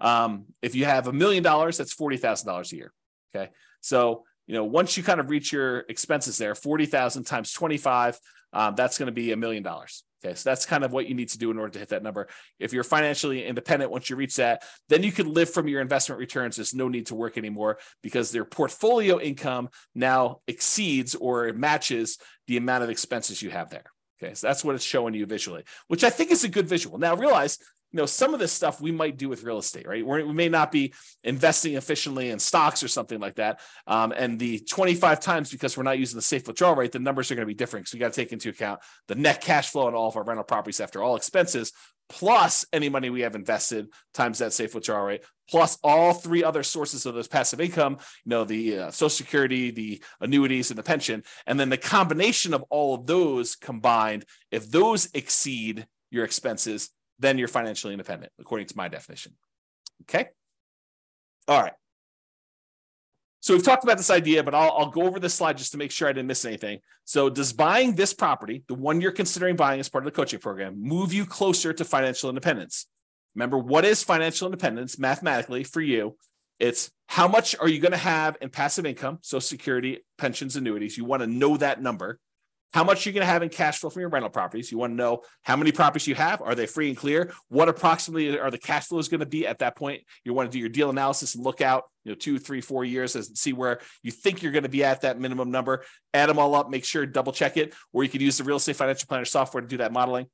[0.00, 2.92] Um, if you have a million dollars, that's $40,000 a year.
[3.32, 3.52] Okay.
[3.80, 8.18] So, you know, once you kind of reach your expenses there, 40,000 times 25,
[8.52, 10.04] um, that's going to be a million dollars.
[10.22, 12.02] Okay, so that's kind of what you need to do in order to hit that
[12.02, 12.28] number.
[12.58, 16.18] If you're financially independent, once you reach that, then you can live from your investment
[16.18, 16.56] returns.
[16.56, 22.58] There's no need to work anymore because their portfolio income now exceeds or matches the
[22.58, 23.90] amount of expenses you have there.
[24.22, 26.98] Okay, so that's what it's showing you visually, which I think is a good visual.
[26.98, 27.58] Now realize,
[27.92, 30.06] you know, some of this stuff we might do with real estate, right?
[30.06, 33.60] We're, we may not be investing efficiently in stocks or something like that.
[33.86, 37.30] Um, and the 25 times because we're not using the safe withdrawal rate, the numbers
[37.30, 37.88] are going to be different.
[37.88, 40.22] So you got to take into account the net cash flow on all of our
[40.22, 41.72] rental properties after all expenses,
[42.08, 46.62] plus any money we have invested times that safe withdrawal rate, plus all three other
[46.62, 50.82] sources of those passive income, you know, the uh, social security, the annuities and the
[50.82, 51.22] pension.
[51.46, 57.38] And then the combination of all of those combined, if those exceed your expenses, then
[57.38, 59.32] you're financially independent, according to my definition.
[60.02, 60.28] Okay.
[61.46, 61.74] All right.
[63.42, 65.78] So we've talked about this idea, but I'll, I'll, go over this slide just to
[65.78, 66.80] make sure I didn't miss anything.
[67.04, 70.40] So does buying this property, the one you're considering buying as part of the coaching
[70.40, 72.86] program, move you closer to financial independence?
[73.34, 76.16] Remember, what is financial independence mathematically for you?
[76.58, 80.98] It's how much are you going to have in passive income, so security, pensions, annuities.
[80.98, 82.18] You want to know that number
[82.72, 84.70] how much you're going to have in cash flow from your rental properties.
[84.70, 86.40] You want to know how many properties you have.
[86.40, 87.32] Are they free and clear?
[87.48, 90.02] What approximately are the cash flows going to be at that point?
[90.24, 92.84] You want to do your deal analysis and look out, you know, two, three, four
[92.84, 95.84] years and see where you think you're going to be at that minimum number.
[96.14, 98.56] Add them all up, make sure double check it, or you could use the real
[98.56, 100.26] estate financial planner software to do that modeling.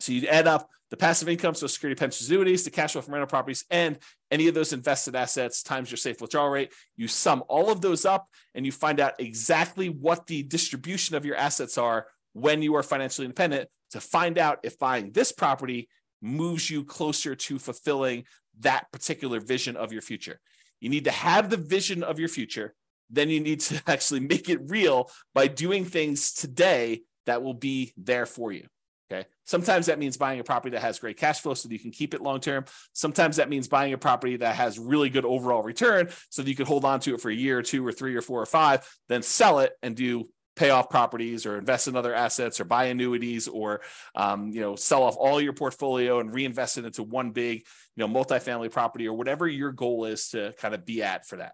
[0.00, 3.14] So you add up the passive income, so security pensions, annuities, the cash flow from
[3.14, 3.98] rental properties, and
[4.30, 6.72] any of those invested assets times your safe withdrawal rate.
[6.96, 11.24] You sum all of those up and you find out exactly what the distribution of
[11.24, 15.88] your assets are when you are financially independent to find out if buying this property
[16.20, 18.24] moves you closer to fulfilling
[18.60, 20.40] that particular vision of your future.
[20.80, 22.74] You need to have the vision of your future.
[23.10, 27.92] Then you need to actually make it real by doing things today that will be
[27.96, 28.66] there for you.
[29.10, 29.26] Okay.
[29.46, 31.90] Sometimes that means buying a property that has great cash flow so that you can
[31.90, 32.66] keep it long term.
[32.92, 36.54] Sometimes that means buying a property that has really good overall return so that you
[36.54, 38.46] can hold on to it for a year or two or three or four or
[38.46, 42.64] five, then sell it and do pay off properties or invest in other assets or
[42.64, 43.80] buy annuities or
[44.14, 47.64] um, you know sell off all your portfolio and reinvest it into one big
[47.96, 51.36] you know multifamily property or whatever your goal is to kind of be at for
[51.36, 51.52] that.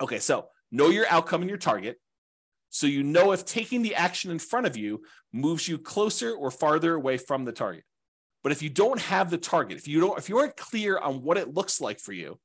[0.00, 2.00] Okay, so know your outcome and your target
[2.70, 5.02] so you know if taking the action in front of you
[5.32, 7.84] moves you closer or farther away from the target.
[8.42, 11.22] But if you don't have the target, if you don't, if you aren't clear on
[11.22, 12.38] what it looks like for you,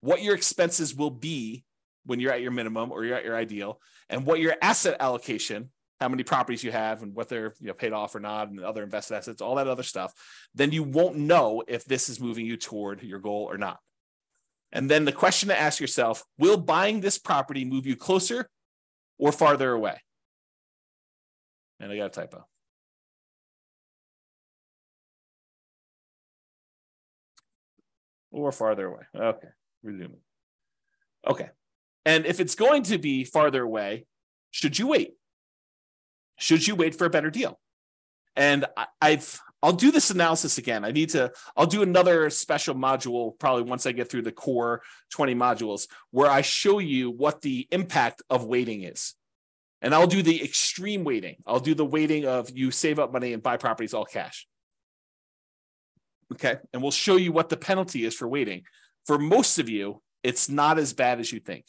[0.00, 1.64] what your expenses will be
[2.04, 5.70] when you're at your minimum or you're at your ideal, and what your asset allocation,
[6.00, 8.60] how many properties you have and what they're you know, paid off or not, and
[8.60, 10.12] other invested assets, all that other stuff,
[10.54, 13.78] then you won't know if this is moving you toward your goal or not.
[14.72, 18.48] And then the question to ask yourself will buying this property move you closer
[19.22, 20.02] or farther away.
[21.78, 22.44] And I got a typo.
[28.32, 29.02] Or farther away.
[29.14, 29.48] Okay,
[29.84, 30.22] resuming.
[31.24, 31.50] Okay.
[32.04, 34.06] And if it's going to be farther away,
[34.50, 35.12] should you wait?
[36.40, 37.60] Should you wait for a better deal?
[38.34, 38.66] And
[39.00, 40.84] I've I'll do this analysis again.
[40.84, 44.82] I need to, I'll do another special module probably once I get through the core
[45.10, 49.14] 20 modules where I show you what the impact of waiting is.
[49.80, 51.36] And I'll do the extreme waiting.
[51.46, 54.46] I'll do the waiting of you save up money and buy properties all cash.
[56.32, 56.56] Okay.
[56.72, 58.62] And we'll show you what the penalty is for waiting.
[59.06, 61.66] For most of you, it's not as bad as you think.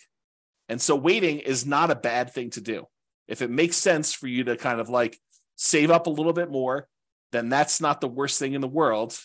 [0.70, 2.88] And so waiting is not a bad thing to do.
[3.28, 5.20] If it makes sense for you to kind of like
[5.56, 6.88] save up a little bit more,
[7.34, 9.20] then that's not the worst thing in the world.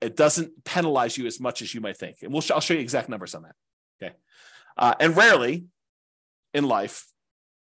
[0.00, 2.18] It doesn't penalize you as much as you might think.
[2.22, 3.54] And we'll, I'll show you exact numbers on that.
[4.02, 4.14] Okay.
[4.76, 5.66] Uh, and rarely
[6.54, 7.06] in life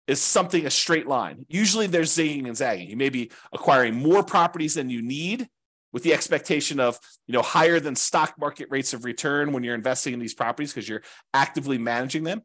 [0.07, 1.47] is something a straight line.
[1.49, 2.89] Usually there's zigging and zagging.
[2.89, 5.49] You may be acquiring more properties than you need
[5.93, 9.75] with the expectation of you know higher than stock market rates of return when you're
[9.75, 11.03] investing in these properties because you're
[11.35, 12.43] actively managing them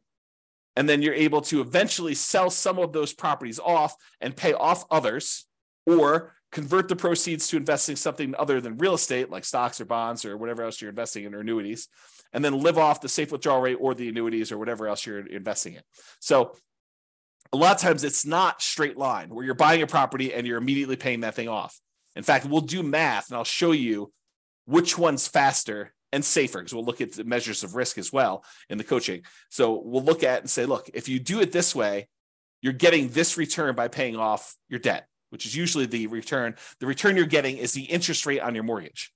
[0.76, 4.84] and then you're able to eventually sell some of those properties off and pay off
[4.90, 5.46] others
[5.86, 10.24] or convert the proceeds to investing something other than real estate, like stocks or bonds
[10.24, 11.88] or whatever else you're investing in or annuities,
[12.32, 15.26] and then live off the safe withdrawal rate or the annuities or whatever else you're
[15.26, 15.82] investing in.
[16.20, 16.52] So
[17.52, 20.58] a lot of times it's not straight line where you're buying a property and you're
[20.58, 21.80] immediately paying that thing off.
[22.14, 24.12] In fact, we'll do math and I'll show you
[24.64, 28.44] which one's faster and safer because we'll look at the measures of risk as well
[28.68, 29.22] in the coaching.
[29.50, 32.08] So we'll look at and say, look, if you do it this way,
[32.62, 36.54] you're getting this return by paying off your debt which is usually the return.
[36.80, 39.12] The return you're getting is the interest rate on your mortgage,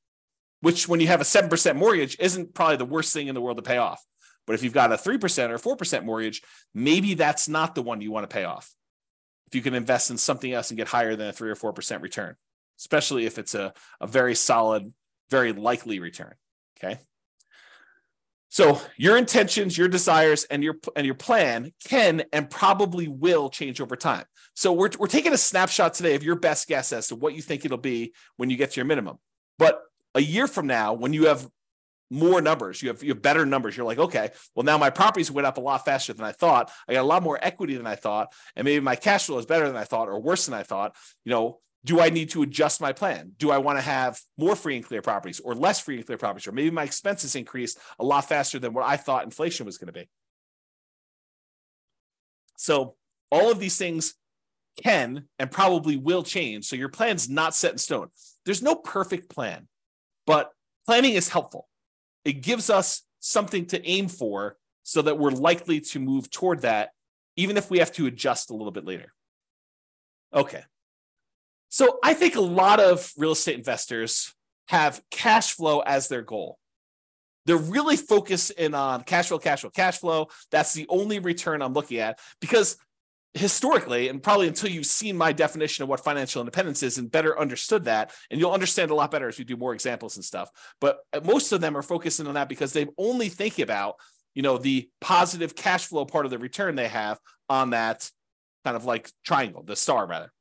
[0.60, 3.56] which when you have a 7% mortgage isn't probably the worst thing in the world
[3.56, 4.04] to pay off.
[4.46, 6.42] But if you've got a 3% or 4% mortgage,
[6.74, 8.74] maybe that's not the one you want to pay off.
[9.46, 12.02] If you can invest in something else and get higher than a 3 or 4%
[12.02, 12.36] return,
[12.78, 14.92] especially if it's a, a very solid,
[15.28, 16.34] very likely return.
[16.78, 16.98] Okay.
[18.50, 23.80] So your intentions, your desires, and your and your plan can and probably will change
[23.80, 24.24] over time.
[24.55, 27.42] So we're, we're taking a snapshot today of your best guess as to what you
[27.42, 29.18] think it'll be when you get to your minimum.
[29.57, 29.80] But
[30.16, 31.48] a year from now, when you have
[32.11, 33.76] more numbers, you have you have better numbers.
[33.76, 36.72] You're like, okay, well now my properties went up a lot faster than I thought.
[36.88, 39.46] I got a lot more equity than I thought, and maybe my cash flow is
[39.46, 40.96] better than I thought or worse than I thought.
[41.24, 43.33] You know, do I need to adjust my plan?
[43.39, 46.18] Do I want to have more free and clear properties or less free and clear
[46.18, 46.47] properties?
[46.47, 49.87] Or maybe my expenses increased a lot faster than what I thought inflation was going
[49.87, 50.09] to be.
[52.57, 52.97] So
[53.31, 54.14] all of these things
[54.83, 56.66] can and probably will change.
[56.66, 58.09] So your plan's not set in stone.
[58.45, 59.66] There's no perfect plan,
[60.26, 60.51] but
[60.87, 61.68] planning is helpful.
[62.24, 66.91] It gives us something to aim for so that we're likely to move toward that,
[67.37, 69.12] even if we have to adjust a little bit later.
[70.35, 70.62] Okay,
[71.70, 74.34] so I think a lot of real estate investors
[74.68, 76.58] have cash flow as their goal.
[77.46, 80.28] They're really focused in on cash flow, cash flow, cash flow.
[80.50, 82.76] That's the only return I'm looking at because
[83.34, 87.38] historically, and probably until you've seen my definition of what financial independence is and better
[87.38, 90.50] understood that, and you'll understand a lot better as we do more examples and stuff.
[90.80, 93.96] But most of them are focusing on that because they only think about,
[94.34, 97.18] you know, the positive cash flow part of the return they have
[97.48, 98.10] on that
[98.64, 100.32] kind of like triangle, the star rather.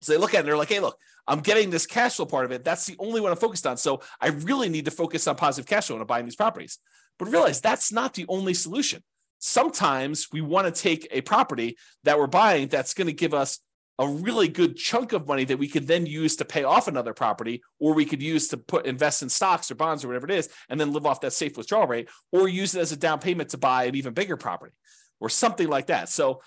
[0.00, 2.26] So they look at it and they're like, hey, look, I'm getting this cash flow
[2.26, 2.64] part of it.
[2.64, 3.76] That's the only one I'm focused on.
[3.76, 6.78] So I really need to focus on positive cash flow when I'm buying these properties.
[7.18, 9.02] But realize that's not the only solution.
[9.40, 13.60] Sometimes we want to take a property that we're buying that's going to give us
[14.00, 17.12] a really good chunk of money that we could then use to pay off another
[17.12, 20.38] property, or we could use to put invest in stocks or bonds or whatever it
[20.38, 23.18] is, and then live off that safe withdrawal rate, or use it as a down
[23.18, 24.72] payment to buy an even bigger property
[25.18, 26.08] or something like that.
[26.08, 26.40] So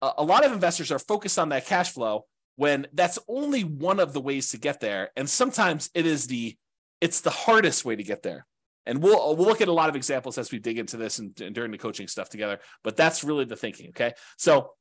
[0.00, 2.24] uh, a lot of investors are focused on that cash flow
[2.56, 5.10] when that's only one of the ways to get there.
[5.16, 6.56] And sometimes it is the
[7.00, 8.46] it's the hardest way to get there.
[8.86, 11.38] And we'll we'll look at a lot of examples as we dig into this and,
[11.40, 14.12] and during the coaching stuff together but that's really the thinking okay?
[14.36, 14.72] So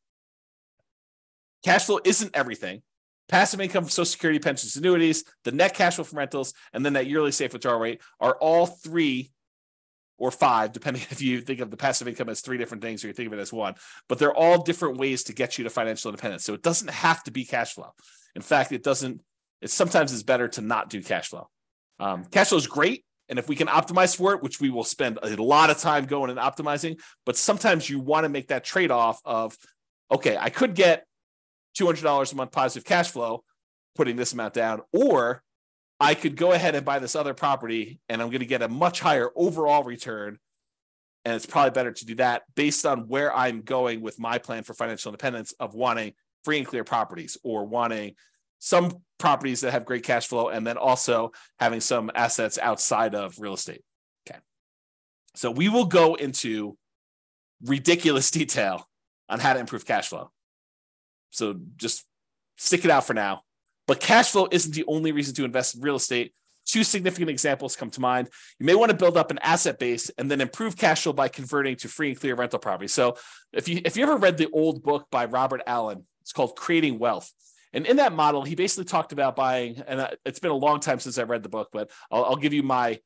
[1.64, 2.82] cash flow isn't everything.
[3.30, 7.08] Passive income social security pensions annuities the net cash flow from rentals and then that
[7.08, 9.32] yearly safe withdrawal rate are all three
[10.18, 13.08] or five, depending if you think of the passive income as three different things or
[13.08, 13.76] you think of it as one.
[14.08, 16.44] But they're all different ways to get you to financial independence.
[16.44, 17.92] So it doesn't have to be cash flow.
[18.36, 19.22] In fact, it doesn't.
[19.62, 21.48] It sometimes is better to not do cash flow.
[22.00, 24.84] Um, cash flow is great, and if we can optimize for it, which we will
[24.84, 28.66] spend a lot of time going and optimizing, but sometimes you want to make that
[28.66, 29.56] trade off of,
[30.12, 31.06] okay, I could get
[31.76, 33.44] two hundred dollars a month positive cash flow,
[33.96, 35.43] putting this amount down, or
[36.04, 38.68] I could go ahead and buy this other property and I'm going to get a
[38.68, 40.38] much higher overall return.
[41.24, 44.64] And it's probably better to do that based on where I'm going with my plan
[44.64, 48.16] for financial independence of wanting free and clear properties or wanting
[48.60, 53.40] some properties that have great cash flow and then also having some assets outside of
[53.40, 53.82] real estate.
[54.28, 54.40] Okay.
[55.36, 56.78] So we will go into
[57.64, 58.90] ridiculous detail
[59.30, 60.32] on how to improve cash flow.
[61.30, 62.06] So just
[62.58, 63.44] stick it out for now.
[63.88, 66.34] But cash flow isn't the only reason to invest in real estate.
[66.66, 68.30] Two significant examples come to mind.
[68.58, 71.28] You may want to build up an asset base and then improve cash flow by
[71.28, 72.88] converting to free and clear rental property.
[72.88, 73.18] So
[73.52, 77.00] if you if you ever read the old book by Robert Allen, it's called Creating
[77.00, 77.32] Wealth.
[77.74, 80.80] And in that model, he basically talked about buying, and uh, it's been a long
[80.80, 83.00] time since I read the book, but I'll, I'll give you my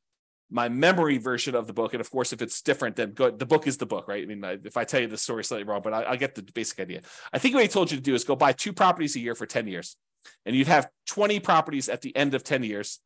[0.50, 1.94] my memory version of the book.
[1.94, 4.24] And of course, if it's different, then go, the book is the book, right?
[4.24, 6.44] I mean, if I tell you the story slightly wrong, but I, I get the
[6.54, 7.02] basic idea.
[7.34, 9.36] I think what he told you to do is go buy two properties a year
[9.36, 9.98] for 10 years
[10.46, 13.00] and you'd have 20 properties at the end of 10 years.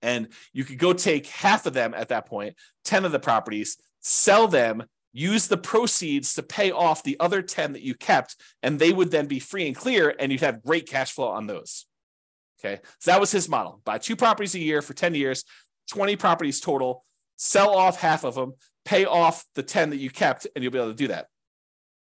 [0.00, 3.76] And you could go take half of them at that point, 10 of the properties,
[4.00, 8.78] sell them, use the proceeds to pay off the other 10 that you kept, and
[8.78, 11.86] they would then be free and clear, and you'd have great cash flow on those.
[12.60, 12.80] Okay.
[13.00, 15.44] So that was his model buy two properties a year for 10 years,
[15.90, 17.04] 20 properties total,
[17.36, 18.54] sell off half of them,
[18.84, 21.26] pay off the 10 that you kept, and you'll be able to do that.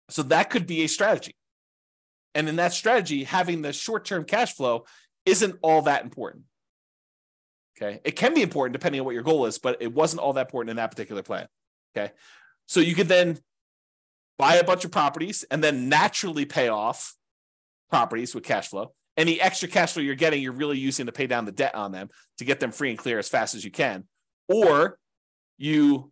[0.08, 1.34] So that could be a strategy.
[2.34, 4.84] And in that strategy, having the short term cash flow
[5.26, 6.44] isn't all that important.
[7.76, 8.00] Okay.
[8.04, 10.46] It can be important depending on what your goal is, but it wasn't all that
[10.46, 11.46] important in that particular plan.
[11.96, 12.12] Okay.
[12.66, 13.38] So you could then
[14.38, 17.14] buy a bunch of properties and then naturally pay off
[17.90, 18.94] properties with cash flow.
[19.16, 21.92] Any extra cash flow you're getting, you're really using to pay down the debt on
[21.92, 22.08] them
[22.38, 24.04] to get them free and clear as fast as you can.
[24.48, 24.98] Or
[25.58, 26.11] you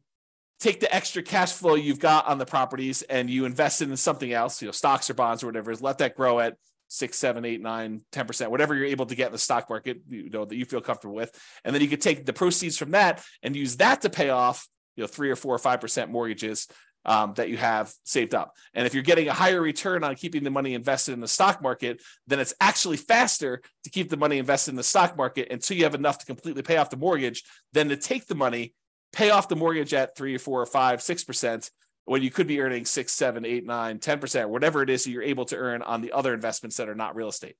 [0.61, 3.97] take the extra cash flow you've got on the properties and you invest it in
[3.97, 6.57] something else, you know, stocks or bonds or whatever, let that grow at
[6.89, 10.29] six, seven, eight, nine, 10%, whatever you're able to get in the stock market, you
[10.29, 11.33] know, that you feel comfortable with.
[11.65, 14.69] And then you could take the proceeds from that and use that to pay off,
[14.97, 16.69] you know, three or four or 5% mortgages
[17.07, 18.57] um, that you have saved up.
[18.75, 21.63] And if you're getting a higher return on keeping the money invested in the stock
[21.63, 25.77] market, then it's actually faster to keep the money invested in the stock market until
[25.77, 28.75] you have enough to completely pay off the mortgage than to take the money
[29.13, 31.71] pay off the mortgage at three or four or five, six percent
[32.05, 35.23] when you could be earning six, seven, eight, nine, 10%, whatever it is that you're
[35.23, 37.55] able to earn on the other investments that are not real estate.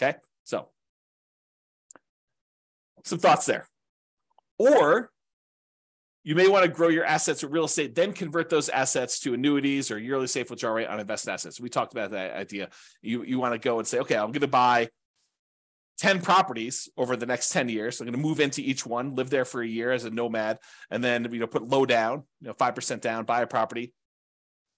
[0.00, 0.16] Okay.
[0.44, 0.68] So
[3.02, 3.66] some thoughts there.
[4.58, 5.10] Or
[6.22, 9.34] you may want to grow your assets with real estate, then convert those assets to
[9.34, 11.60] annuities or yearly safe withdrawal rate on invested assets.
[11.60, 12.70] We talked about that idea.
[13.02, 14.88] You, you want to go and say, okay, I'm going to buy
[15.98, 17.98] 10 properties over the next 10 years.
[17.98, 20.10] So I'm going to move into each one, live there for a year as a
[20.10, 20.58] nomad,
[20.90, 23.92] and then you know put low down, you know, 5% down, buy a property,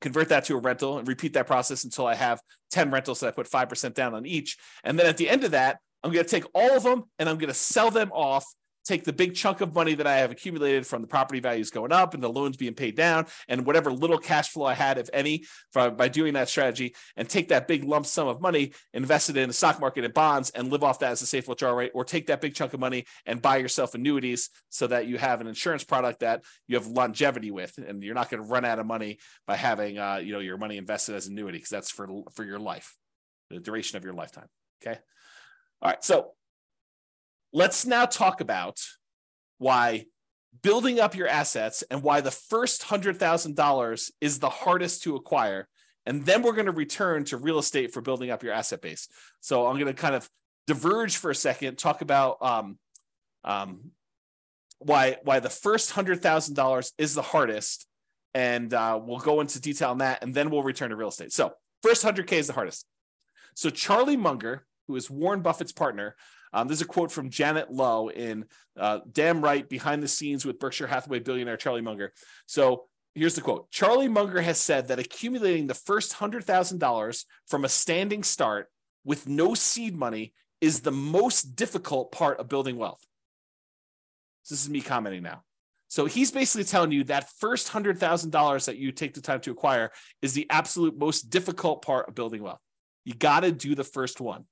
[0.01, 2.41] convert that to a rental and repeat that process until I have
[2.71, 4.57] 10 rentals that I put 5% down on each.
[4.85, 7.29] And then at the end of that, I'm going to take all of them and
[7.29, 8.45] I'm going to sell them off
[8.87, 11.93] take the big chunk of money that I have accumulated from the property values going
[11.93, 15.11] up and the loans being paid down and whatever little cash flow I had, if
[15.13, 19.31] any, from, by doing that strategy, and take that big lump sum of money, invest
[19.31, 21.75] it in the stock market and bonds, and live off that as a safe withdrawal
[21.75, 25.19] rate, or take that big chunk of money and buy yourself annuities so that you
[25.19, 28.65] have an insurance product that you have longevity with, and you're not going to run
[28.65, 31.91] out of money by having uh, you know your money invested as annuity because that's
[31.91, 32.97] for for your life,
[33.51, 34.49] the duration of your lifetime.
[34.83, 34.99] Okay.
[35.83, 36.05] All right.
[36.05, 36.33] So
[37.53, 38.81] Let's now talk about
[39.59, 40.07] why
[40.63, 45.69] building up your assets and why the first $100,000 is the hardest to acquire.
[46.05, 49.09] And then we're going to return to real estate for building up your asset base.
[49.41, 50.29] So I'm going to kind of
[50.67, 52.79] diverge for a second, talk about um,
[53.45, 53.91] um,
[54.79, 57.87] why why the first hundred thousand dollars is the hardest,
[58.35, 61.33] and uh, we'll go into detail on that, and then we'll return to real estate.
[61.33, 62.87] So first hundred k is the hardest.
[63.55, 66.15] So Charlie Munger, who is Warren Buffett's partner,
[66.53, 68.45] um, there's a quote from Janet Lowe in
[68.79, 72.13] uh, Damn Right Behind the Scenes with Berkshire Hathaway billionaire Charlie Munger.
[72.47, 72.85] So
[73.15, 78.23] here's the quote Charlie Munger has said that accumulating the first $100,000 from a standing
[78.23, 78.69] start
[79.05, 83.05] with no seed money is the most difficult part of building wealth.
[84.43, 85.43] So This is me commenting now.
[85.89, 89.93] So he's basically telling you that first $100,000 that you take the time to acquire
[90.21, 92.61] is the absolute most difficult part of building wealth.
[93.05, 94.45] You got to do the first one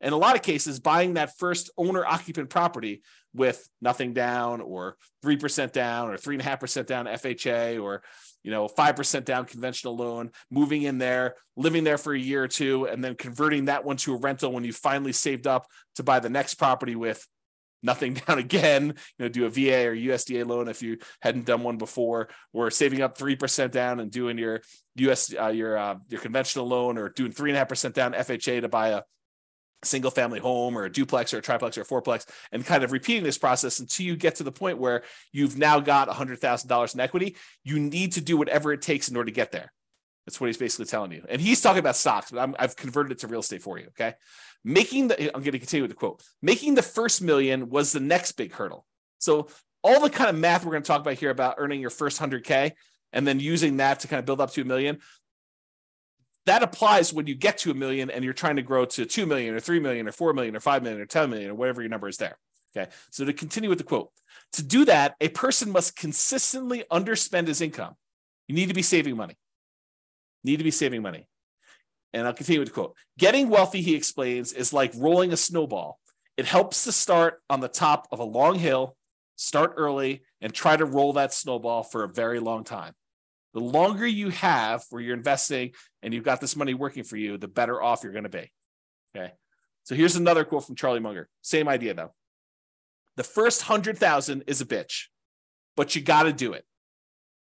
[0.00, 3.02] in a lot of cases, buying that first owner occupant property
[3.34, 8.02] with nothing down or 3% down or 3.5% down FHA or
[8.42, 12.48] you know 5% down conventional loan moving in there living there for a year or
[12.48, 16.02] two and then converting that one to a rental when you finally saved up to
[16.02, 17.26] buy the next property with
[17.82, 21.62] nothing down again you know do a va or usda loan if you hadn't done
[21.62, 24.60] one before or saving up 3% down and doing your
[24.96, 29.02] us uh, your uh, your conventional loan or doing 3.5% down fha to buy a
[29.84, 32.92] single family home or a duplex or a triplex or a fourplex and kind of
[32.92, 35.02] repeating this process until you get to the point where
[35.32, 37.36] you've now got $100,000 in equity.
[37.64, 39.72] You need to do whatever it takes in order to get there.
[40.26, 41.24] That's what he's basically telling you.
[41.28, 43.86] And he's talking about stocks, but i have converted it to real estate for you.
[43.88, 44.14] Okay.
[44.64, 48.00] Making the, I'm going to continue with the quote making the first million was the
[48.00, 48.84] next big hurdle.
[49.18, 49.48] So,
[49.82, 52.20] all the kind of math we're going to talk about here about earning your first
[52.20, 52.72] 100K
[53.12, 54.98] and then using that to kind of build up to a million,
[56.48, 59.26] that applies when you get to a million and you're trying to grow to 2
[59.26, 61.82] million or 3 million or 4 million or 5 million or 10 million or whatever
[61.82, 62.38] your number is there.
[62.76, 62.90] Okay.
[63.10, 64.10] So to continue with the quote,
[64.52, 67.94] to do that, a person must consistently underspend his income.
[68.46, 69.36] You need to be saving money.
[70.44, 71.26] Need to be saving money.
[72.12, 72.96] And I'll continue with the quote.
[73.18, 75.98] Getting wealthy, he explains, is like rolling a snowball.
[76.36, 78.96] It helps to start on the top of a long hill,
[79.36, 82.94] start early, and try to roll that snowball for a very long time
[83.54, 85.72] the longer you have where you're investing
[86.02, 88.50] and you've got this money working for you, the better off you're going to be.
[89.16, 89.32] Okay.
[89.84, 91.28] So here's another quote from Charlie Munger.
[91.40, 92.12] Same idea though.
[93.16, 95.06] The first hundred thousand is a bitch,
[95.76, 96.64] but you got to do it.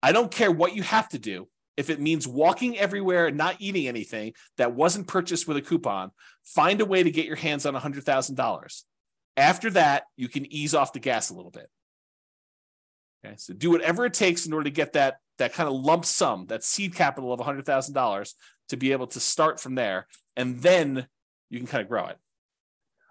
[0.02, 1.48] I don't care what you have to do.
[1.76, 6.12] If it means walking everywhere and not eating anything that wasn't purchased with a coupon,
[6.44, 8.84] find a way to get your hands on $100,000.
[9.36, 11.70] After that, you can ease off the gas a little bit.
[13.24, 16.06] Okay, so do whatever it takes in order to get that that kind of lump
[16.06, 18.34] sum, that seed capital of $100,000
[18.70, 20.08] to be able to start from there.
[20.36, 21.08] And then
[21.50, 22.18] you can kind of grow it.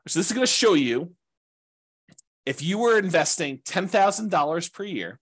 [0.09, 1.13] So this is going to show you
[2.45, 5.19] if you were investing $10,000 per year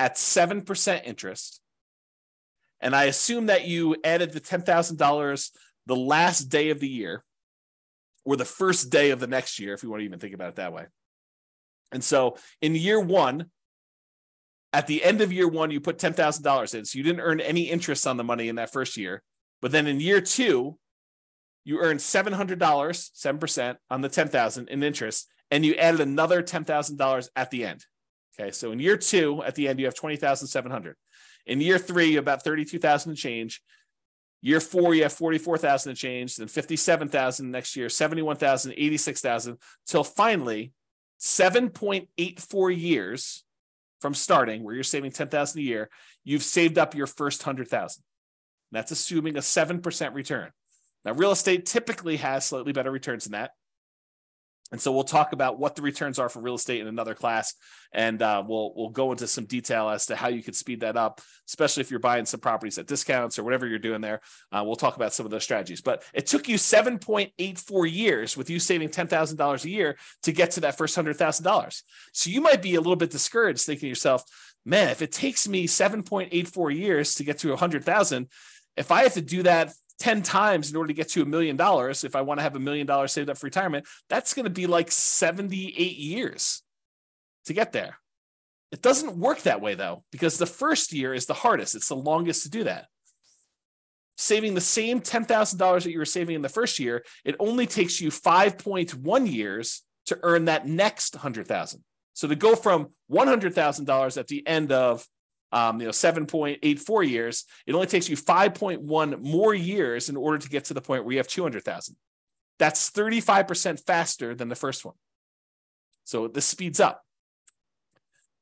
[0.00, 1.60] at 7% interest,
[2.80, 5.50] and I assume that you added the $10,000
[5.86, 7.24] the last day of the year
[8.24, 10.48] or the first day of the next year, if you want to even think about
[10.48, 10.86] it that way.
[11.92, 13.50] And so in year one,
[14.76, 16.84] at the end of year one, you put $10,000 in.
[16.84, 19.22] So you didn't earn any interest on the money in that first year.
[19.62, 20.76] But then in year two,
[21.64, 27.50] you earned $700, 7% on the 10,000 in interest, and you added another $10,000 at
[27.50, 27.86] the end.
[28.38, 28.50] Okay.
[28.50, 30.96] So in year two, at the end, you have 20,700.
[31.46, 33.62] In year three, about 32,000 to change.
[34.42, 39.56] Year four, you have 44,000 to change, then 57,000 next year, 71,000, 86,000,
[39.86, 40.74] till finally
[41.18, 43.42] 7.84 years
[44.00, 45.90] from starting, where you're saving 10,000 a year,
[46.24, 48.02] you've saved up your first 100,000.
[48.72, 50.50] That's assuming a 7% return.
[51.04, 53.52] Now, real estate typically has slightly better returns than that.
[54.72, 57.54] And so we'll talk about what the returns are for real estate in another class,
[57.92, 60.96] and uh, we'll we'll go into some detail as to how you could speed that
[60.96, 64.20] up, especially if you're buying some properties at discounts or whatever you're doing there.
[64.50, 65.80] Uh, we'll talk about some of those strategies.
[65.80, 70.32] But it took you 7.84 years with you saving ten thousand dollars a year to
[70.32, 71.84] get to that first hundred thousand dollars.
[72.12, 74.24] So you might be a little bit discouraged, thinking to yourself,
[74.64, 78.28] "Man, if it takes me 7.84 years to get to a hundred thousand,
[78.76, 81.56] if I have to do that 10 times in order to get to a million
[81.56, 84.44] dollars, if I want to have a million dollars saved up for retirement, that's going
[84.44, 86.62] to be like 78 years
[87.46, 87.98] to get there.
[88.72, 91.74] It doesn't work that way though, because the first year is the hardest.
[91.74, 92.86] It's the longest to do that.
[94.18, 98.00] Saving the same $10,000 that you were saving in the first year, it only takes
[98.00, 101.84] you 5.1 years to earn that next 100,000.
[102.14, 105.06] So to go from $100,000 at the end of
[105.52, 107.44] um, you know, 7.84 years.
[107.66, 111.12] It only takes you 5.1 more years in order to get to the point where
[111.12, 111.96] you have 200,000.
[112.58, 114.94] That's 35% faster than the first one.
[116.04, 117.02] So this speeds up.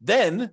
[0.01, 0.51] Then,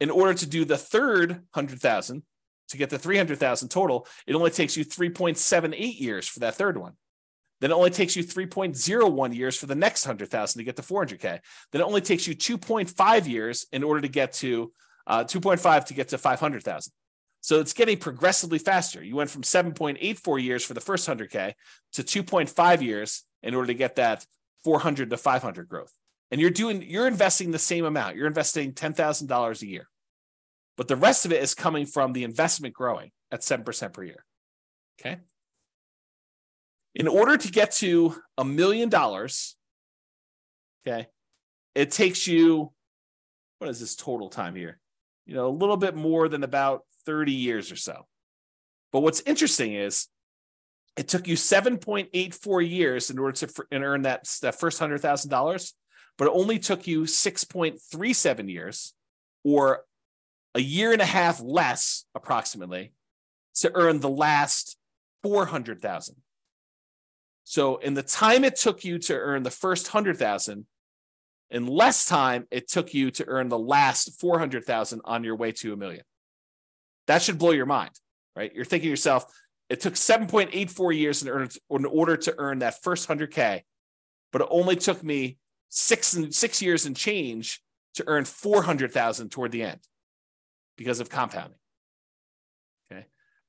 [0.00, 2.22] in order to do the third 100,000,
[2.70, 6.94] to get the 300,000 total, it only takes you 3.78 years for that third one.
[7.60, 11.40] Then it only takes you 3.01 years for the next 100,000 to get to 400K.
[11.72, 14.72] Then it only takes you 2.5 years in order to get to
[15.06, 16.92] uh, 2.5 to get to 500,000.
[17.42, 19.02] So it's getting progressively faster.
[19.02, 21.54] You went from 7.84 years for the first 100K
[21.94, 24.26] to 2.5 years in order to get that
[24.64, 25.92] 400 to 500 growth.
[26.30, 28.16] And you're doing, you're investing the same amount.
[28.16, 29.88] You're investing $10,000 a year.
[30.76, 34.24] But the rest of it is coming from the investment growing at 7% per year.
[35.00, 35.18] Okay.
[36.94, 39.56] In order to get to a million dollars,
[40.86, 41.08] okay,
[41.74, 42.72] it takes you,
[43.58, 44.78] what is this total time here?
[45.26, 48.06] You know, a little bit more than about 30 years or so.
[48.92, 50.08] But what's interesting is
[50.96, 55.72] it took you 7.84 years in order to earn that, that first $100,000,
[56.18, 58.92] but it only took you 6.37 years
[59.44, 59.84] or
[60.54, 62.92] a year and a half less approximately
[63.54, 64.76] to earn the last
[65.22, 66.16] 400,000.
[67.44, 70.66] So in the time it took you to earn the first 100,000,
[71.50, 75.72] in less time it took you to earn the last 400,000 on your way to
[75.72, 76.04] a million.
[77.06, 77.90] That should blow your mind,
[78.36, 78.52] right?
[78.54, 79.24] You're thinking to yourself,
[79.68, 83.62] it took 7.84 years in in order to earn that first 100K,
[84.32, 85.38] but it only took me
[85.68, 87.60] six six years and change
[87.94, 89.80] to earn 400,000 toward the end
[90.76, 91.58] because of compounding.
[92.90, 93.06] Okay.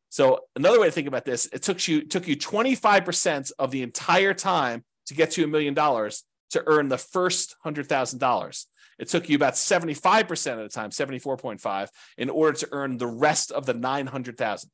[0.09, 3.83] So another way to think about this, it took you, took you 25% of the
[3.83, 8.65] entire time to get to a million dollars to earn the first $100,000.
[8.99, 11.87] It took you about 75% of the time, 74.5,
[12.17, 14.69] in order to earn the rest of the 900,000.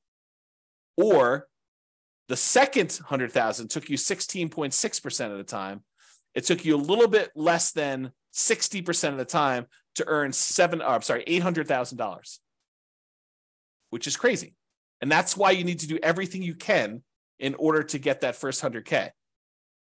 [0.97, 1.47] Or
[2.27, 5.83] the second 100,000 took you 16.6% of the time.
[6.35, 10.81] It took you a little bit less than 60% of the time to earn seven,
[10.81, 12.39] oh, I'm sorry, $800,000,
[13.91, 14.55] which is crazy.
[15.01, 17.03] And that's why you need to do everything you can
[17.39, 19.11] in order to get that first 100K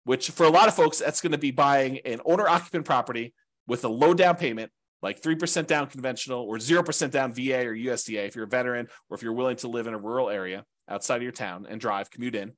[0.06, 3.34] which for a lot of folks, that's going to be buying an owner occupant property
[3.68, 8.28] with a low down payment, like 3% down conventional or 0% down VA or USDA
[8.28, 11.18] if you're a veteran or if you're willing to live in a rural area outside
[11.18, 12.54] of your town and drive, commute in,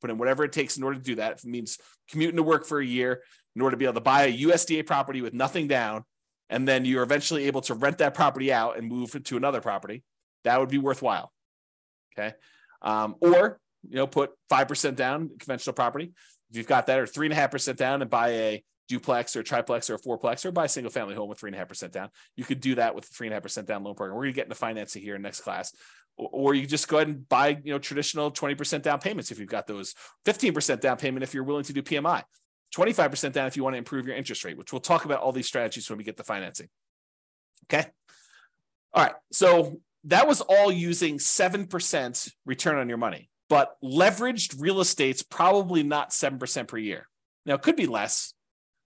[0.00, 1.38] put in whatever it takes in order to do that.
[1.38, 1.78] If it means
[2.10, 3.22] commuting to work for a year
[3.56, 6.04] in order to be able to buy a USDA property with nothing down,
[6.50, 10.04] and then you're eventually able to rent that property out and move to another property,
[10.44, 11.32] that would be worthwhile.
[12.12, 12.34] Okay.
[12.82, 16.12] Um, or, you know, put 5% down conventional property,
[16.54, 19.34] if you've got that or three and a half percent down and buy a duplex
[19.34, 21.58] or triplex or a fourplex or buy a single family home with three and a
[21.58, 23.96] half percent down, you could do that with three and a half percent down loan
[23.96, 24.16] program.
[24.16, 25.74] We're to get into financing here in next class.
[26.16, 29.48] Or you just go ahead and buy, you know, traditional 20% down payments if you've
[29.48, 29.96] got those,
[30.26, 32.22] 15% down payment if you're willing to do PMI,
[32.76, 35.32] 25% down if you want to improve your interest rate, which we'll talk about all
[35.32, 36.68] these strategies when we get the financing.
[37.64, 37.84] Okay.
[38.92, 39.14] All right.
[39.32, 45.82] So that was all using 7% return on your money but leveraged real estate's probably
[45.82, 47.06] not 7% per year.
[47.46, 48.32] Now, it could be less,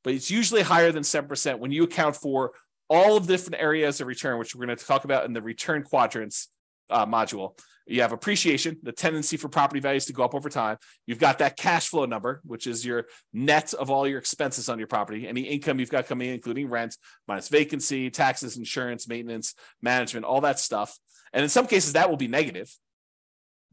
[0.03, 2.53] but it's usually higher than 7% when you account for
[2.89, 5.43] all of the different areas of return, which we're going to talk about in the
[5.43, 6.49] return quadrants
[6.91, 7.59] uh, module.
[7.87, 10.77] You have appreciation, the tendency for property values to go up over time.
[11.07, 14.79] You've got that cash flow number, which is your net of all your expenses on
[14.79, 16.97] your property, any income you've got coming in, including rent,
[17.27, 20.99] minus vacancy, taxes, insurance, maintenance, management, all that stuff.
[21.33, 22.71] And in some cases, that will be negative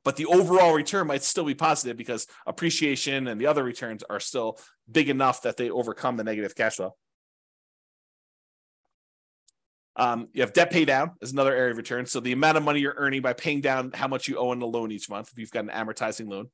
[0.05, 4.19] but the overall return might still be positive because appreciation and the other returns are
[4.21, 6.95] still big enough that they overcome the negative cash flow.
[9.97, 12.05] Um, you have debt pay down is another area of return.
[12.05, 14.59] So the amount of money you're earning by paying down how much you owe on
[14.59, 16.49] the loan each month, if you've got an amortizing loan,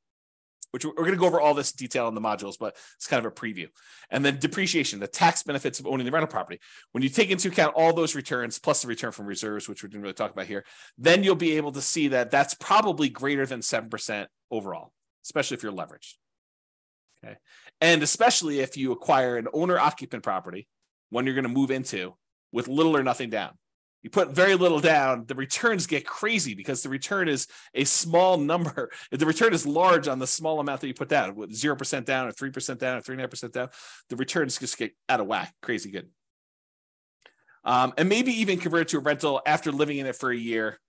[0.71, 3.25] which we're, going to go over all this detail in the modules, but it's kind
[3.25, 3.67] of a preview.
[4.09, 6.59] And then depreciation, the tax benefits of owning the rental property.
[6.91, 9.89] When you take into account all those returns plus the return from reserves, which we
[9.89, 10.65] didn't really talk about here,
[10.97, 14.91] then you'll be able to see that that's probably greater than 7% overall,
[15.25, 16.15] especially if you're leveraged.
[17.23, 17.37] Okay.
[17.79, 20.67] And especially if you acquire an owner occupant property,
[21.11, 22.15] when you're going to move into
[22.51, 23.51] with little or nothing down.
[24.03, 28.37] You put very little down, the returns get crazy because the return is a small
[28.37, 28.89] number.
[29.11, 32.05] If the return is large on the small amount that you put down, with 0%
[32.05, 33.69] down or 3% down or 3.5% down.
[34.09, 36.09] The returns just get out of whack, crazy good.
[37.63, 40.37] Um, and maybe even convert it to a rental after living in it for a
[40.37, 40.79] year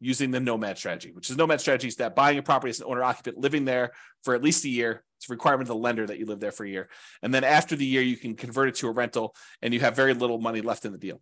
[0.00, 2.86] using the nomad strategy, which is nomad strategy is that buying a property as an
[2.86, 3.92] owner occupant, living there
[4.24, 5.02] for at least a year.
[5.18, 6.88] It's a requirement of the lender that you live there for a year.
[7.22, 9.96] And then after the year, you can convert it to a rental and you have
[9.96, 11.20] very little money left in the deal.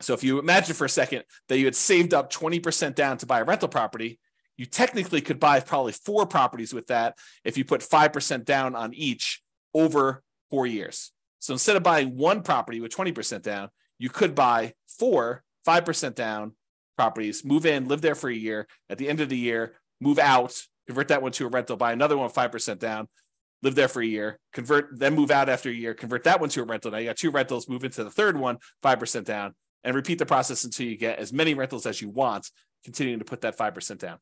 [0.00, 3.26] So if you imagine for a second that you had saved up 20% down to
[3.26, 4.18] buy a rental property,
[4.56, 8.94] you technically could buy probably four properties with that if you put 5% down on
[8.94, 9.42] each
[9.72, 11.12] over four years.
[11.40, 13.68] So instead of buying one property with 20% down,
[13.98, 16.52] you could buy four, 5% down
[16.96, 18.68] properties, move in, live there for a year.
[18.88, 21.92] At the end of the year, move out, convert that one to a rental, buy
[21.92, 23.08] another one 5% down,
[23.62, 26.50] live there for a year, convert, then move out after a year, convert that one
[26.50, 26.90] to a rental.
[26.90, 29.54] Now you got two rentals, move into the third one, 5% down,
[29.84, 32.50] and repeat the process until you get as many rentals as you want,
[32.84, 34.18] continuing to put that 5% down.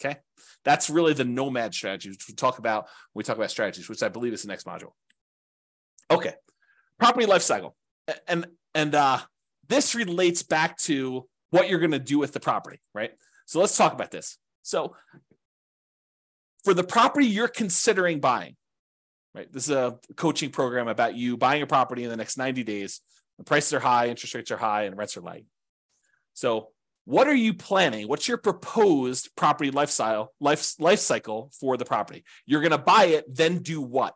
[0.00, 0.18] Okay.
[0.64, 4.02] That's really the nomad strategy, which we talk about when we talk about strategies, which
[4.02, 4.92] I believe is the next module.
[6.10, 6.34] Okay.
[6.98, 7.76] Property life cycle.
[8.26, 9.18] And and uh
[9.68, 13.12] this relates back to what you're going to do with the property, right?
[13.46, 14.38] So let's talk about this.
[14.62, 14.96] So
[16.64, 18.56] for the property you're considering buying,
[19.34, 19.52] right?
[19.52, 23.00] This is a coaching program about you buying a property in the next 90 days.
[23.44, 25.44] Prices are high, interest rates are high, and rents are light.
[26.34, 26.68] So
[27.04, 28.06] what are you planning?
[28.08, 32.24] What's your proposed property lifestyle life, life cycle for the property?
[32.46, 34.14] You're going to buy it, then do what?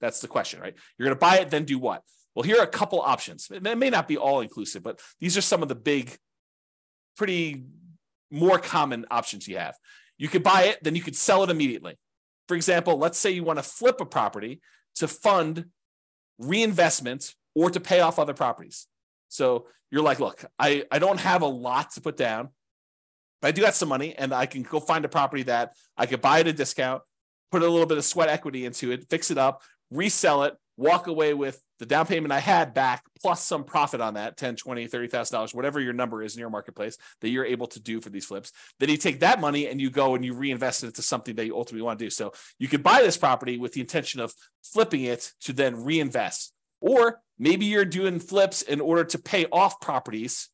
[0.00, 0.74] That's the question, right?
[0.96, 2.02] You're going to buy it, then do what?
[2.34, 3.48] Well, here are a couple options.
[3.50, 6.16] It may not be all inclusive, but these are some of the big
[7.16, 7.64] pretty
[8.30, 9.74] more common options you have.
[10.18, 11.98] You could buy it, then you could sell it immediately.
[12.46, 14.60] For example, let's say you want to flip a property
[14.96, 15.66] to fund
[16.38, 18.86] reinvestment or to pay off other properties.
[19.26, 22.50] So you're like, look, I, I don't have a lot to put down,
[23.42, 26.06] but I do have some money and I can go find a property that I
[26.06, 27.02] could buy at a discount,
[27.50, 31.08] put a little bit of sweat equity into it, fix it up, resell it, walk
[31.08, 34.86] away with the down payment I had back plus some profit on that 10, 20,
[34.86, 38.10] 30,000 dollars, whatever your number is in your marketplace that you're able to do for
[38.10, 38.52] these flips.
[38.78, 41.46] Then you take that money and you go and you reinvest it into something that
[41.46, 42.10] you ultimately want to do.
[42.10, 44.32] So you could buy this property with the intention of
[44.62, 46.52] flipping it to then reinvest.
[46.80, 50.48] Or maybe you're doing flips in order to pay off properties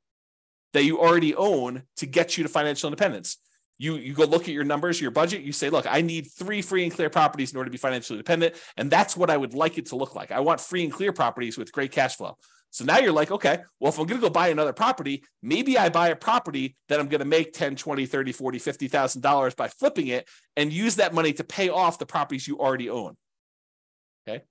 [0.72, 3.38] that you already own to get you to financial independence
[3.78, 6.62] you you go look at your numbers, your budget, you say, look, I need three
[6.62, 8.54] free and clear properties in order to be financially independent.
[8.76, 10.30] And that's what I would like it to look like.
[10.30, 12.36] I want free and clear properties with great cash flow.
[12.70, 15.78] So now you're like, okay, well, if I'm going to go buy another property, maybe
[15.78, 19.68] I buy a property that I'm going to make 10, 20, 30, 40, $50,000 by
[19.68, 23.16] flipping it and use that money to pay off the properties you already own.
[24.26, 24.42] Okay.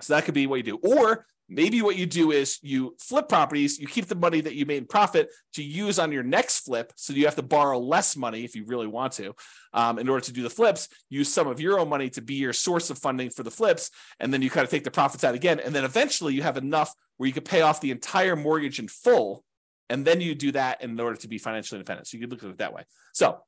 [0.00, 0.76] So that could be what you do.
[0.78, 4.66] Or Maybe what you do is you flip properties, you keep the money that you
[4.66, 6.92] made in profit to use on your next flip.
[6.96, 9.34] So you have to borrow less money if you really want to.
[9.72, 12.34] Um, in order to do the flips, use some of your own money to be
[12.34, 13.90] your source of funding for the flips.
[14.20, 15.58] And then you kind of take the profits out again.
[15.58, 18.88] And then eventually you have enough where you could pay off the entire mortgage in
[18.88, 19.42] full.
[19.88, 22.08] And then you do that in order to be financially independent.
[22.08, 22.82] So you could look at it that way.
[23.14, 23.38] So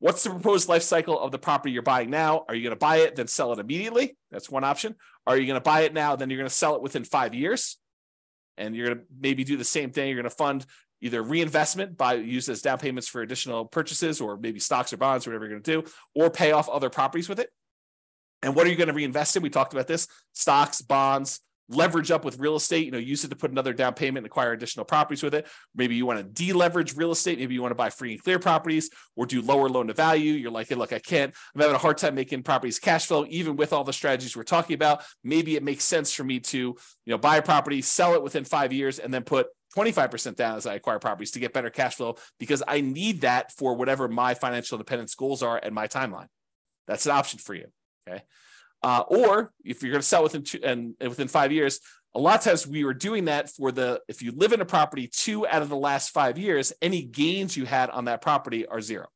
[0.00, 2.44] What's the proposed life cycle of the property you're buying now?
[2.48, 4.16] Are you going to buy it, then sell it immediately?
[4.30, 4.96] That's one option.
[5.26, 7.34] Are you going to buy it now, then you're going to sell it within five
[7.34, 7.76] years?
[8.56, 10.08] And you're going to maybe do the same thing.
[10.08, 10.64] You're going to fund
[11.02, 15.26] either reinvestment by use as down payments for additional purchases or maybe stocks or bonds,
[15.26, 17.50] whatever you're going to do, or pay off other properties with it.
[18.42, 19.42] And what are you going to reinvest in?
[19.42, 21.40] We talked about this stocks, bonds,
[21.70, 24.26] leverage up with real estate, you know, use it to put another down payment and
[24.26, 25.46] acquire additional properties with it.
[25.74, 27.38] Maybe you want to deleverage real estate.
[27.38, 30.32] Maybe you want to buy free and clear properties or do lower loan to value.
[30.32, 33.24] You're like, hey, look, I can't, I'm having a hard time making properties cash flow,
[33.28, 35.04] even with all the strategies we're talking about.
[35.22, 38.44] Maybe it makes sense for me to, you know, buy a property, sell it within
[38.44, 39.46] five years, and then put
[39.76, 43.52] 25% down as I acquire properties to get better cash flow because I need that
[43.52, 46.26] for whatever my financial independence goals are and my timeline.
[46.88, 47.66] That's an option for you.
[48.08, 48.22] Okay.
[48.82, 51.80] Uh, or if you're going to sell within two, and, and within five years,
[52.14, 54.64] a lot of times we were doing that for the if you live in a
[54.64, 58.66] property two out of the last five years, any gains you had on that property
[58.66, 59.06] are zero.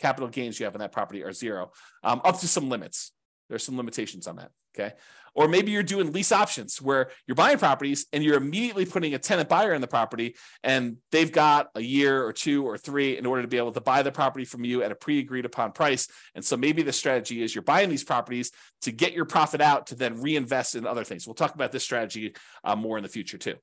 [0.00, 1.70] Capital gains you have on that property are zero,
[2.02, 3.12] um, up to some limits.
[3.48, 4.50] There's some limitations on that.
[4.74, 4.94] Okay.
[5.34, 9.18] Or maybe you're doing lease options where you're buying properties and you're immediately putting a
[9.18, 13.24] tenant buyer in the property and they've got a year or two or three in
[13.24, 15.72] order to be able to buy the property from you at a pre agreed upon
[15.72, 16.08] price.
[16.34, 18.50] And so maybe the strategy is you're buying these properties
[18.82, 21.26] to get your profit out to then reinvest in other things.
[21.26, 23.54] We'll talk about this strategy uh, more in the future too.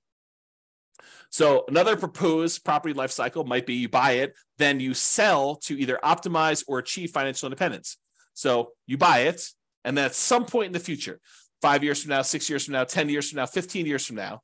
[1.30, 5.80] So another proposed property life cycle might be you buy it, then you sell to
[5.80, 7.98] either optimize or achieve financial independence.
[8.34, 9.48] So you buy it,
[9.84, 11.20] and then at some point in the future,
[11.62, 14.16] five years from now, six years from now, 10 years from now, 15 years from
[14.16, 14.42] now,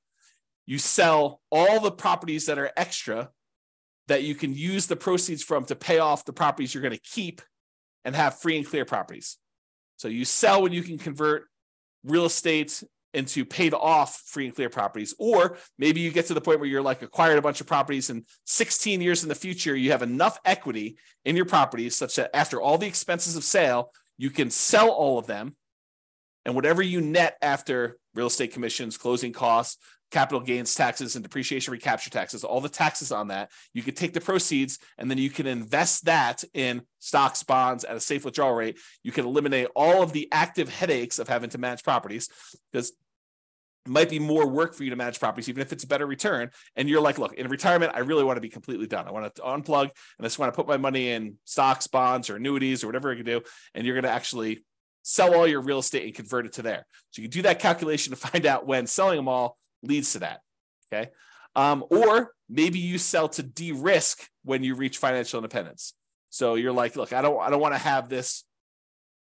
[0.66, 3.30] you sell all the properties that are extra
[4.08, 7.00] that you can use the proceeds from to pay off the properties you're going to
[7.00, 7.42] keep
[8.04, 9.38] and have free and clear properties.
[9.98, 11.48] So you sell when you can convert
[12.04, 12.84] real estate
[13.16, 15.16] into paid off free and clear properties.
[15.18, 18.10] Or maybe you get to the point where you're like acquired a bunch of properties
[18.10, 22.36] and 16 years in the future, you have enough equity in your properties such that
[22.36, 25.56] after all the expenses of sale, you can sell all of them.
[26.46, 29.78] And whatever you net after real estate commissions, closing costs,
[30.12, 34.14] capital gains taxes, and depreciation recapture taxes, all the taxes on that, you could take
[34.14, 38.54] the proceeds and then you can invest that in stocks, bonds at a safe withdrawal
[38.54, 38.80] rate.
[39.04, 42.30] You can eliminate all of the active headaches of having to manage properties
[42.72, 42.94] because
[43.86, 46.08] it might be more work for you to manage properties, even if it's a better
[46.08, 46.50] return.
[46.76, 49.08] And you're like, look, in retirement, I really want to be completely done.
[49.08, 49.92] I want to unplug and
[50.22, 53.16] I just want to put my money in stocks, bonds, or annuities, or whatever I
[53.16, 53.42] can do.
[53.74, 54.64] And you're going to actually
[55.08, 56.84] sell all your real estate and convert it to there.
[57.12, 60.20] So you can do that calculation to find out when selling them all leads to
[60.20, 60.40] that.
[60.92, 61.12] Okay.
[61.56, 65.94] Um, or maybe you sell to de-risk when you reach financial independence.
[66.32, 68.46] So you're like, look, I don't, I don't want to have this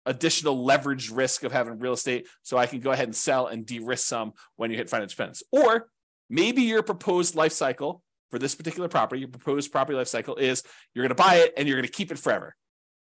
[0.04, 3.64] additional leverage risk of having real estate so I can go ahead and sell and
[3.64, 5.42] de-risk some when you hit financial independence.
[5.50, 5.88] Or
[6.28, 10.62] maybe your proposed life cycle for this particular property, your proposed property life cycle is
[10.94, 12.54] you're going to buy it and you're going to keep it forever.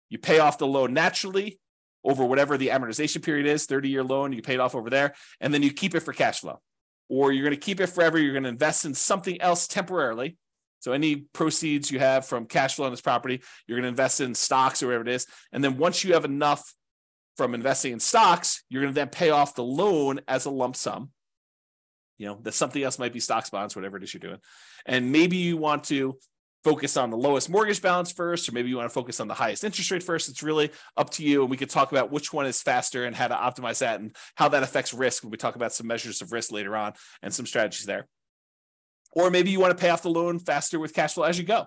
[0.09, 1.59] You pay off the loan naturally
[2.05, 5.15] over whatever the amortization period is, 30 year loan, you pay it off over there,
[5.41, 6.61] and then you keep it for cash flow.
[7.09, 10.37] Or you're going to keep it forever, you're going to invest in something else temporarily.
[10.81, 14.21] So any proceeds you have from cash flow on this property, you're going to invest
[14.21, 15.27] in stocks or whatever it is.
[15.53, 16.75] And then once you have enough
[17.37, 20.77] from investing in stocks, you're going to then pay off the loan as a lump
[20.77, 21.11] sum.
[22.17, 24.41] You know, that something else might be stocks, bonds, whatever it is you're doing.
[24.87, 26.19] And maybe you want to
[26.65, 29.35] focus on the lowest mortgage balance first, or maybe you want to focus on the
[29.35, 30.29] highest interest rate first.
[30.29, 31.43] It's really up to you.
[31.43, 34.15] And we could talk about which one is faster and how to optimize that and
[34.35, 36.93] how that affects risk when we talk about some measures of risk later on
[37.23, 38.07] and some strategies there.
[39.13, 41.45] Or maybe you want to pay off the loan faster with cash flow as you
[41.45, 41.67] go.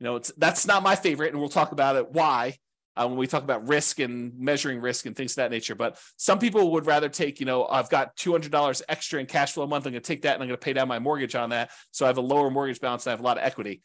[0.00, 2.56] You know, it's that's not my favorite, and we'll talk about it why
[2.96, 5.74] uh, when we talk about risk and measuring risk and things of that nature.
[5.74, 9.64] But some people would rather take, you know, I've got $200 extra in cash flow
[9.64, 9.86] a month.
[9.86, 11.70] I'm going to take that and I'm going to pay down my mortgage on that.
[11.90, 13.82] So I have a lower mortgage balance and I have a lot of equity.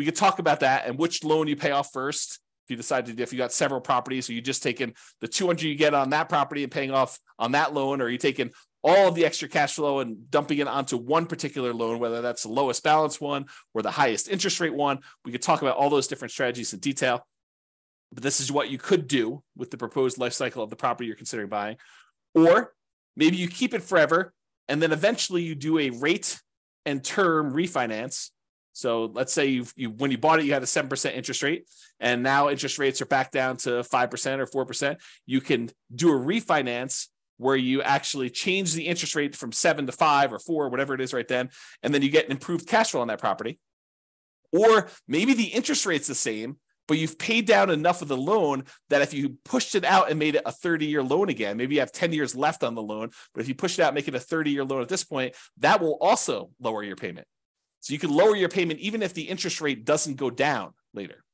[0.00, 2.40] We could talk about that and which loan you pay off first.
[2.64, 5.62] If you decide to, if you got several properties, or you just taking the 200
[5.62, 8.50] you get on that property and paying off on that loan, or you taking
[8.82, 12.44] all of the extra cash flow and dumping it onto one particular loan, whether that's
[12.44, 13.44] the lowest balance one
[13.74, 15.00] or the highest interest rate one.
[15.24, 17.26] We could talk about all those different strategies in detail
[18.12, 21.06] but this is what you could do with the proposed life cycle of the property
[21.06, 21.76] you're considering buying.
[22.34, 22.72] Or
[23.16, 24.32] maybe you keep it forever
[24.68, 26.40] and then eventually you do a rate
[26.86, 28.30] and term refinance.
[28.80, 31.68] So let's say you've, you when you bought it, you had a 7% interest rate,
[32.00, 34.96] and now interest rates are back down to 5% or 4%.
[35.26, 39.92] You can do a refinance where you actually change the interest rate from seven to
[39.92, 41.50] five or four, whatever it is right then,
[41.82, 43.58] and then you get an improved cash flow on that property.
[44.50, 46.56] Or maybe the interest rate's the same,
[46.88, 50.18] but you've paid down enough of the loan that if you pushed it out and
[50.18, 52.82] made it a 30 year loan again, maybe you have 10 years left on the
[52.82, 55.04] loan, but if you push it out, make it a 30 year loan at this
[55.04, 57.26] point, that will also lower your payment.
[57.80, 61.24] So you can lower your payment even if the interest rate doesn't go down later.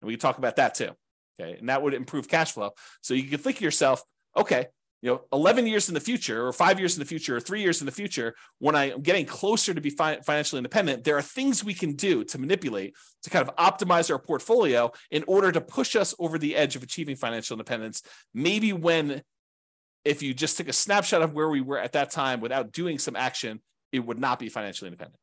[0.00, 0.90] And we can talk about that too.
[1.38, 1.58] Okay.
[1.58, 2.70] And that would improve cash flow.
[3.02, 4.02] So you can think of yourself,
[4.36, 4.66] okay,
[5.02, 7.60] you know 11 years in the future or five years in the future or three
[7.60, 11.22] years in the future when i'm getting closer to be fi- financially independent there are
[11.22, 15.60] things we can do to manipulate to kind of optimize our portfolio in order to
[15.60, 18.02] push us over the edge of achieving financial independence
[18.34, 19.22] maybe when
[20.04, 22.98] if you just took a snapshot of where we were at that time without doing
[22.98, 23.60] some action
[23.92, 25.20] it would not be financially independent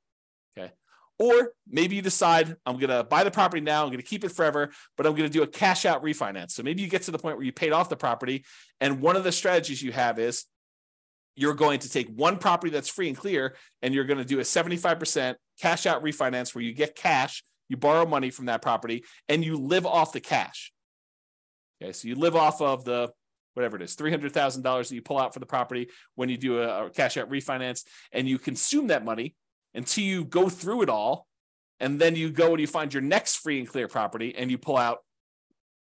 [0.58, 0.72] okay
[1.20, 4.24] or maybe you decide, I'm going to buy the property now, I'm going to keep
[4.24, 6.52] it forever, but I'm going to do a cash out refinance.
[6.52, 8.46] So maybe you get to the point where you paid off the property.
[8.82, 10.46] And one of the strategies you have is
[11.36, 14.40] you're going to take one property that's free and clear, and you're going to do
[14.40, 19.04] a 75% cash out refinance where you get cash, you borrow money from that property,
[19.30, 20.74] and you live off the cash.
[21.82, 23.12] Okay, so you live off of the
[23.54, 26.88] whatever it is, $300,000 that you pull out for the property when you do a,
[26.88, 29.36] a cash out refinance, and you consume that money
[29.74, 31.28] until you go through it all.
[31.80, 34.58] And then you go and you find your next free and clear property and you
[34.58, 35.00] pull out,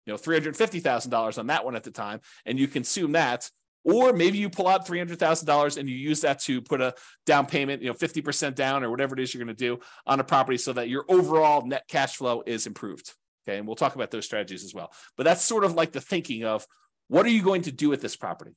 [0.05, 3.49] you know, $350,000 on that one at the time and you consume that.
[3.83, 6.93] Or maybe you pull out $300,000 and you use that to put a
[7.25, 10.19] down payment, you know, 50% down or whatever it is you're going to do on
[10.19, 13.13] a property so that your overall net cash flow is improved.
[13.47, 13.57] Okay.
[13.57, 14.91] And we'll talk about those strategies as well.
[15.17, 16.65] But that's sort of like the thinking of
[17.07, 18.51] what are you going to do with this property?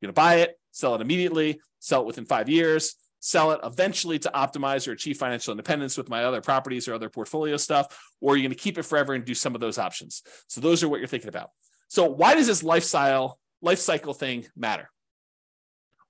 [0.00, 3.60] You're going to buy it, sell it immediately, sell it within five years, sell it
[3.62, 8.12] eventually to optimize or achieve financial independence with my other properties or other portfolio stuff,
[8.20, 10.22] or you're going to keep it forever and do some of those options.
[10.48, 11.50] So those are what you're thinking about.
[11.88, 14.90] So why does this lifestyle life cycle thing matter?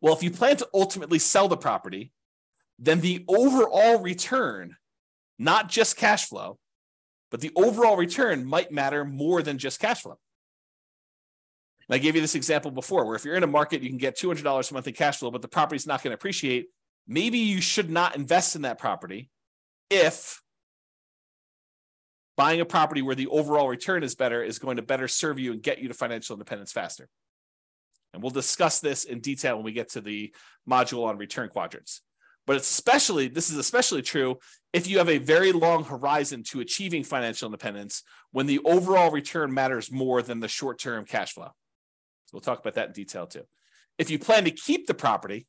[0.00, 2.12] Well, if you plan to ultimately sell the property,
[2.78, 4.76] then the overall return,
[5.38, 6.58] not just cash flow,
[7.30, 10.18] but the overall return might matter more than just cash flow.
[11.88, 13.98] And I gave you this example before where if you're in a market, you can
[13.98, 16.68] get $200 a month in cash flow, but the property's not going to appreciate.
[17.10, 19.30] Maybe you should not invest in that property
[19.90, 20.40] if
[22.36, 25.50] buying a property where the overall return is better is going to better serve you
[25.50, 27.08] and get you to financial independence faster.
[28.14, 30.32] And we'll discuss this in detail when we get to the
[30.68, 32.00] module on return quadrants.
[32.46, 34.38] But especially, this is especially true
[34.72, 39.52] if you have a very long horizon to achieving financial independence when the overall return
[39.52, 41.50] matters more than the short term cash flow.
[42.26, 43.42] So we'll talk about that in detail too.
[43.98, 45.48] If you plan to keep the property,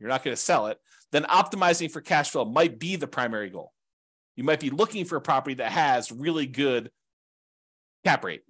[0.00, 0.78] you're not going to sell it,
[1.12, 3.72] then optimizing for cash flow might be the primary goal.
[4.36, 6.90] You might be looking for a property that has really good
[8.04, 8.42] cap rate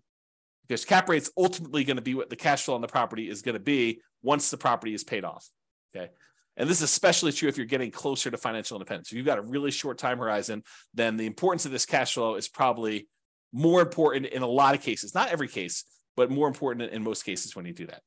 [0.69, 3.43] because cap rate's ultimately going to be what the cash flow on the property is
[3.43, 5.49] going to be once the property is paid off.
[5.95, 6.11] Okay.
[6.57, 9.11] And this is especially true if you're getting closer to financial independence.
[9.11, 10.63] If you've got a really short time horizon,
[10.95, 13.09] then the importance of this cash flow is probably
[13.53, 15.85] more important in a lot of cases, not every case,
[16.17, 18.03] but more important in most cases when you do that.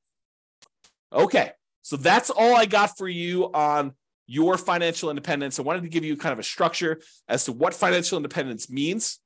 [1.12, 1.52] Okay,
[1.84, 3.93] so that's all I got for you on
[4.25, 5.59] your financial independence.
[5.59, 9.19] I wanted to give you kind of a structure as to what financial independence means,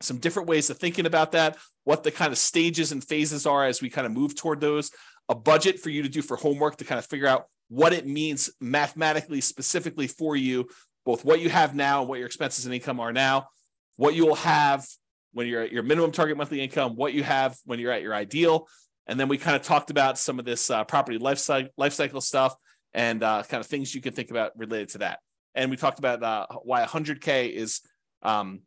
[0.00, 3.66] some different ways of thinking about that, what the kind of stages and phases are
[3.66, 4.90] as we kind of move toward those,
[5.28, 8.06] a budget for you to do for homework to kind of figure out what it
[8.06, 10.68] means mathematically, specifically for you,
[11.04, 13.48] both what you have now and what your expenses and income are now,
[13.96, 14.86] what you will have
[15.32, 18.14] when you're at your minimum target monthly income, what you have when you're at your
[18.14, 18.68] ideal.
[19.06, 21.92] And then we kind of talked about some of this uh, property life cycle, life
[21.92, 22.54] cycle stuff
[22.94, 25.18] and uh, kind of things you can think about related to that.
[25.54, 27.80] And we talked about uh, why 100K is
[28.22, 28.60] um,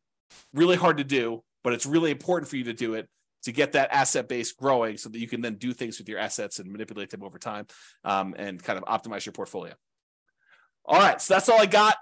[0.53, 3.07] really hard to do, but it's really important for you to do it
[3.43, 6.17] to get that asset base growing so that you can then do things with your
[6.17, 7.67] assets and manipulate them over time
[8.03, 9.73] um, and kind of optimize your portfolio.
[10.83, 11.95] All right, so that's all I got.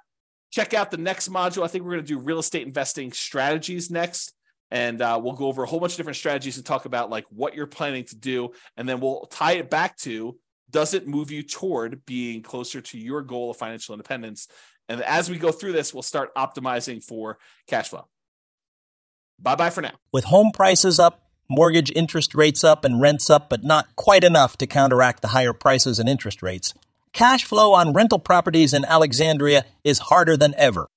[0.51, 1.63] Check out the next module.
[1.63, 4.33] I think we're going to do real estate investing strategies next
[4.73, 7.25] and uh, we'll go over a whole bunch of different strategies and talk about like
[7.29, 8.51] what you're planning to do.
[8.75, 10.37] And then we'll tie it back to
[10.69, 14.47] does it move you toward being closer to your goal of financial independence?
[14.89, 18.07] And as we go through this we'll start optimizing for cash flow.
[19.39, 19.93] Bye bye for now.
[20.11, 24.57] With home prices up mortgage interest rates up and rents up but not quite enough
[24.57, 26.73] to counteract the higher prices and interest rates
[27.11, 30.87] cash flow on rental properties in alexandria is harder than ever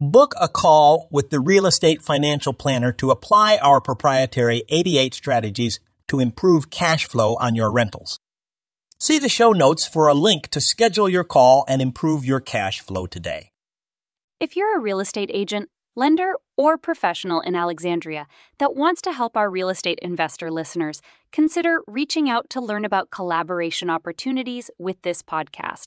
[0.00, 5.80] Book a call with the Real Estate Financial Planner to apply our proprietary 88 strategies
[6.08, 8.20] to improve cash flow on your rentals.
[8.98, 12.80] See the show notes for a link to schedule your call and improve your cash
[12.80, 13.52] flow today.
[14.38, 18.26] If you're a real estate agent, lender, or professional in Alexandria
[18.58, 21.00] that wants to help our real estate investor listeners,
[21.32, 25.86] consider reaching out to learn about collaboration opportunities with this podcast.